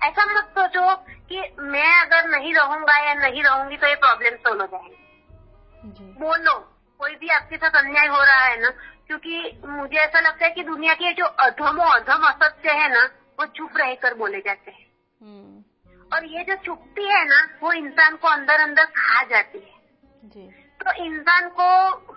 ऐसा 0.01 0.25
मत 0.27 0.51
सोचो 0.57 0.95
कि 1.29 1.41
मैं 1.61 1.93
अगर 1.95 2.29
नहीं 2.29 2.53
रहूँगा 2.53 2.97
या 2.99 3.13
नहीं 3.15 3.43
रहूँगी 3.43 3.77
तो 3.77 3.87
ये 3.87 3.95
प्रॉब्लम 3.97 4.35
सोल्व 4.39 4.61
हो 4.61 4.67
जाएँगे। 4.67 6.03
बोलो 6.19 6.53
कोई 6.99 7.15
भी 7.15 7.29
आपके 7.29 7.57
साथ 7.57 7.77
अन्याय 7.77 8.07
हो 8.07 8.23
रहा 8.23 8.39
है 8.39 8.59
ना 8.61 8.69
क्योंकि 9.07 9.59
मुझे 9.67 9.97
ऐसा 9.97 10.19
लगता 10.19 10.45
है 10.45 10.51
कि 10.51 10.63
दुनिया 10.63 10.93
के 10.93 11.13
जो 11.13 11.25
अधमो 11.43 11.83
अधम 11.91 12.27
असत्य 12.27 12.71
है 12.73 12.89
ना 12.93 13.07
वो 13.39 13.45
चुप 13.47 13.77
रहकर 13.77 14.13
बोले 14.15 14.39
जाते 14.39 14.71
हैं। 14.71 14.85
हम्म। 15.21 15.63
और 16.11 16.25
ये 16.27 16.43
जो 16.43 16.55
चुपती 16.65 17.05
है 17.05 17.23
ना 17.25 17.41
वो 17.61 17.71
इंसान 17.73 18.15
को 18.15 18.27
अंदर 18.27 18.61
अंदर 18.61 18.85
खा 18.95 19.23
जाती 19.25 19.59
है। 19.59 19.77
जी। 20.23 20.47
तो 20.79 20.91
इंसान 21.05 21.49
को 21.51 21.67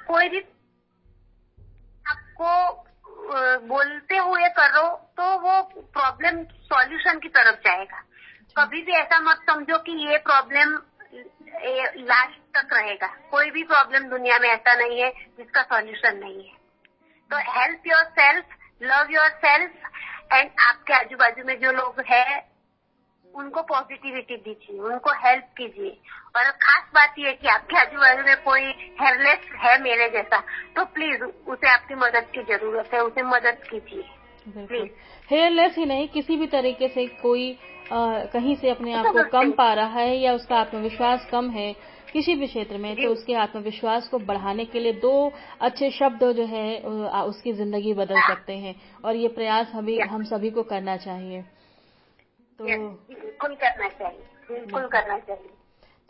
कोई 0.07 0.29
भी 0.29 0.39
आपको 2.07 2.81
बोलते 3.67 4.17
हुए 4.19 4.49
करो 4.51 4.89
तो 5.17 5.27
वो 5.41 5.61
प्रॉब्लम 5.73 6.43
सॉल्यूशन 6.65 7.19
की 7.19 7.29
तरफ़ 7.31 7.61
जाएगा। 7.65 8.03
कभी 8.57 8.83
भी 8.83 8.93
ऐसा 8.93 9.19
मत 9.21 9.45
समझो 9.47 9.79
कि 9.79 9.93
ये 10.07 10.19
प्रॉब्लम 10.21 10.73
लास्ट 12.01 12.41
तक 12.57 12.73
रहेगा। 12.73 13.07
कोई 13.31 13.51
भी 13.51 13.63
प्रॉब्लम 13.65 14.09
दुनिया 14.09 14.39
में 14.39 14.49
ऐसा 14.49 14.75
नहीं 14.75 15.01
है 15.01 15.11
जिसका 15.39 15.63
सॉल्यूशन 15.65 16.17
नहीं 16.17 16.45
है। 16.45 16.55
तो 17.31 17.39
help 17.53 17.87
yourself 18.13 18.57
love 18.83 19.11
yourself 19.39 19.73
and 20.33 20.51
आपके 20.61 20.95
आजू 20.95 21.17
बाजू 21.17 21.45
में 21.47 21.59
जो 21.61 21.73
लोग 21.73 22.01
हैं 22.09 22.41
उनको 23.35 23.63
पॉजिटिविटी 23.63 24.37
दीजिए 24.37 24.79
उनको 24.81 25.13
हेल्प 25.19 25.45
कीजिए। 25.59 25.91
और 26.37 26.51
खास 26.63 26.91
बात 26.95 27.15
यह 27.19 27.33
कि 27.33 27.49
आपके 27.49 27.79
आजू 27.81 27.99
बाजू 27.99 28.23
में 28.23 28.43
कोई 28.45 28.63
हेयरलेस 29.01 29.49
है 29.59 29.81
मेरे 29.83 30.09
जैसा 30.11 30.39
तो 30.77 30.85
प्लीज़ 30.95 31.23
उसे 31.23 31.71
आपकी 31.71 31.95
मदद 31.95 32.27
की 32.35 32.43
ज़रूरत 32.43 32.95
है 32.95 33.01
उसे 33.01 33.23
मदद 33.23 33.63
कीजिए। 33.71 34.05
प्लीज़ 34.67 34.91
हेयरलेस 35.31 35.77
ही 35.79 35.85
नहीं 35.85 36.09
किसी 36.09 36.37
भी 36.37 36.47
तरीके 36.47 36.89
से 36.89 37.07
कोई 37.23 37.51
आ, 37.93 37.97
कहीं 38.25 38.55
से 38.57 38.71
अपने 38.71 38.93
आप 38.95 39.07
को 39.07 39.23
कम 39.31 39.51
पा 39.53 39.73
रहा 39.75 40.01
है 40.01 40.17
या 40.17 40.33
उसका 40.33 40.57
आत्मविश्वास 40.57 41.27
कम 41.31 41.51
है 41.51 41.73
किसी 42.13 42.35
भी 42.35 42.47
क्षेत्र 42.47 42.79
में 42.79 42.95
तो 42.97 43.09
उसके 43.09 43.35
आत्मविश्वास 43.37 44.09
को 44.09 44.19
बढ़ाने 44.21 44.65
के 44.65 44.81
लिए 44.81 44.93
दो 45.01 45.13
अच्छे 45.61 45.91
शब्द 45.91 46.25
जो 46.33 46.45
है 46.47 46.79
उसकी 47.25 47.53
ज़िंदगी 47.53 47.95
बदल 47.95 48.21
सकते 48.21 48.57
हैं। 48.57 48.75
और 49.05 49.17
ये 49.17 49.29
प्रयास 49.31 49.71
हमें 49.75 49.99
हम 50.01 50.25
सभी 50.25 50.51
को 50.51 50.63
करना 50.65 50.97
चाहिए। 50.99 51.43
तो 52.59 52.65
बिल्कुल 52.65 53.55
करना 53.57 53.89
चाहिए। 53.91 54.25
बिल्कुल 54.51 54.87
करना 54.89 55.19
चाहिए। 55.19 55.49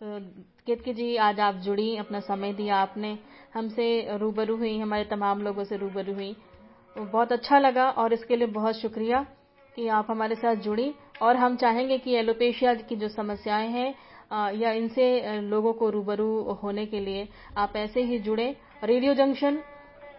तो 0.01 0.19
केतकी 0.67 0.93
जी 0.95 1.17
आज 1.19 1.41
आप 1.41 1.55
जुड़ी 1.65 1.97
अपना 1.97 2.21
समय 2.23 2.53
दिया 2.53 2.77
आपने। 2.79 3.17
हमसे 3.55 4.17
रूबरू 4.19 4.57
हुई 4.57 4.79
हमारे 4.79 5.05
तमाम 5.05 5.43
लोगों 5.43 5.65
से 5.65 5.77
रूबरू 5.77 6.15
हुई। 6.15 6.33
तो 6.97 7.05
बहुत 7.05 7.33
अच्छा 7.33 7.59
लगा 7.59 7.89
और 7.93 8.13
इसके 8.13 8.37
लिए 8.37 8.47
बहुत 8.49 8.81
शुक्रिया 8.81 9.27
कि 9.77 9.87
आप 9.91 10.11
हमारे 10.11 10.35
साथ 10.35 10.57
जुड़ी। 10.65 10.93
और 11.23 11.37
हम 11.37 11.57
चाहेंगे 11.57 11.99
कि 11.99 12.15
एलोपेशिया 12.15 12.75
की 12.75 12.97
जो 12.97 13.09
समस्याएँ 13.09 13.69
हैं 13.71 13.95
या 14.33 14.71
इनसे 14.73 15.41
लोगों 15.43 15.73
को 15.73 15.89
रूबरू 15.91 16.59
होने 16.63 16.87
के 16.87 17.01
लिए 17.01 17.29
आप 17.59 17.77
ऐसे 17.77 18.03
ही 18.03 18.19
जुड़े। 18.21 18.55
रेडियो 18.85 19.15
जंक्शन 19.15 19.59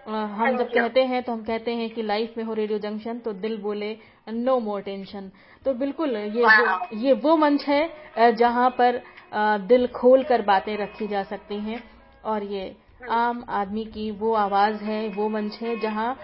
हम 0.08 0.58
जब 0.58 0.69
कहते 0.69 1.04
हैं 1.04 1.21
तो 1.23 1.32
हम 1.32 1.43
कहते 1.43 1.73
हैं 1.76 1.89
कि 1.89 2.02
लाइफ 2.04 2.34
में 2.38 2.43
हो 2.43 2.54
रेडियो 2.54 2.80
जंक्शन 2.80 3.19
तो 3.19 3.34
दिल 3.36 3.58
बोले 3.58 3.95
नो 4.30 4.60
मोर 4.60 4.82
टेंशन. 4.82 5.32
तो 5.65 5.73
बिल्कुल 5.73 6.15
ये 6.15 6.43
वो 6.43 6.97
ये 6.97 7.13
वो 7.15 7.36
मंच 7.38 7.63
है 7.63 8.32
जहाँ 8.36 8.69
पर 8.80 9.02
दिल 9.67 9.88
खोल 9.95 10.23
कर 10.23 10.41
बातें 10.43 10.76
रखी 10.78 11.08
जा 11.08 11.23
सकती 11.23 11.60
हैं। 11.62 11.84
और 12.23 12.43
ये 12.43 12.76
आम 13.12 13.43
आदमी 13.52 13.86
की 13.86 14.10
वो 14.12 14.34
आवाज़ 14.36 14.84
है 14.84 15.08
वो 15.10 15.28
मंच 15.30 15.58
है 15.62 15.80
जहाँ 15.80 16.15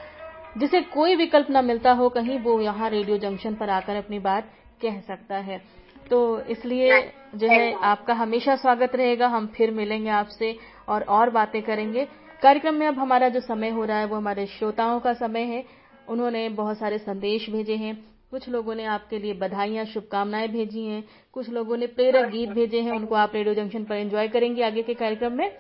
जिसे 0.58 0.82
कोई 0.84 1.16
विकल्प 1.16 1.48
न 1.52 1.66
मिलता 1.66 1.92
हो 1.92 2.10
कहीं 2.10 2.40
वो 2.40 2.60
यहाँ 2.62 2.90
रेडियो 2.90 3.18
जंक्शन 3.20 3.56
पर 3.56 3.70
आकर 3.70 3.96
अपनी 3.96 4.20
बात 4.22 4.52
कह 4.82 5.00
सकता 5.02 5.38
है। 5.38 5.62
तो 6.10 6.42
इसलिए 6.42 7.12
जो 7.36 7.48
है 7.48 7.74
आपका 7.84 8.14
हमेशा 8.14 8.56
स्वागत 8.56 8.96
रहेगा। 8.96 9.28
हम 9.28 9.48
फिर 9.48 9.72
मिलेंगे 9.72 10.10
आपसे 10.10 10.56
और 10.88 11.04
और 11.04 11.30
बातें 11.30 11.62
करेंगे। 11.62 12.06
कार्यक्रम 12.42 12.74
में 12.74 12.88
अब 12.88 13.00
हमारा 13.00 13.30
जो 13.30 13.40
समय 13.40 13.70
हो 13.70 13.86
रहा 13.86 13.98
है 13.98 14.06
वो 14.06 14.16
हमारे 14.16 14.46
श्रोताओं 14.46 15.00
का 15.00 15.14
समय 15.14 15.42
है। 15.42 15.64
उन्होंने 16.10 16.50
बहुत 16.50 16.78
सारे 16.78 16.98
संदेश 16.98 17.50
भेजे 17.50 17.76
हैं। 17.76 17.96
कुछ 18.32 18.50
लोगों 18.50 18.76
ने 18.76 18.86
आपके 18.86 19.20
लिए 19.20 19.34
बधाइयाँ, 19.34 19.86
शुभकामनाएँ 19.86 20.48
भेजी 20.48 20.86
हैं। 20.86 21.04
कुछ 21.34 21.50
लोगों 21.50 21.78
ने 21.78 21.88
प्रेरक 21.88 22.30
गीत 22.30 22.50
भेजे 22.50 22.82
हैं। 22.82 22.92
उनको 22.92 23.16
आप 23.16 23.32
रेडियो 23.36 23.54
जंक्शन 23.56 23.84
पर 23.84 23.96
एंजॉय 23.96 24.28
करेंगे 24.28 24.64
आगे 24.64 24.82
के 24.82 24.94
कार्यक्रम 24.94 25.34
में। 25.34 25.58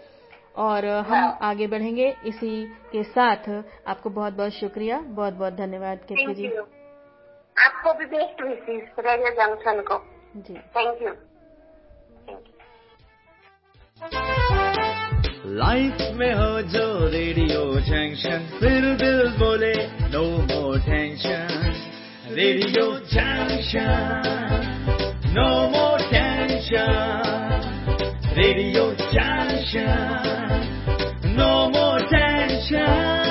और 0.56 0.86
हम 0.86 1.38
आगे 1.42 1.68
बढ़ेंगे 1.68 2.16
इसी 2.26 2.66
के 2.92 3.04
साथ। 3.04 3.50
आपको 3.88 4.10
बहुत 4.10 4.34
बहुत 4.34 4.52
शुक्रिया। 4.52 5.00
बहुत 5.00 5.34
बहुत 5.34 5.54
धन्यवाद 5.54 5.98
कीर्ति 5.98 6.34
जी। 6.34 6.48
आपको 7.58 7.94
भी 7.94 8.06
बेस्ट 8.06 8.42
विशेष 8.42 8.90
रेडियो 9.00 9.30
जंक्शन 9.30 9.82
को। 9.82 10.19
जी 10.36 10.54
थैंक 10.76 11.02
यू 11.02 11.13
लाइफ 15.62 16.02
में 16.20 16.32
हो 16.39 16.50
जो 16.74 16.84
रेडियो 17.13 17.63
जंक्शन 17.89 18.46
फिर 18.60 18.86
दिल 19.04 19.22
बोले 19.39 19.74
no 20.15 20.24
more 20.52 20.78
tension 20.89 21.48
radio 22.39 22.86
junction 23.13 24.22
no 25.38 25.48
more 25.76 26.02
tension 26.12 26.92
radio 28.39 28.86
junction 29.02 29.89
no 31.39 31.52
more 31.78 32.06
tension 32.13 33.29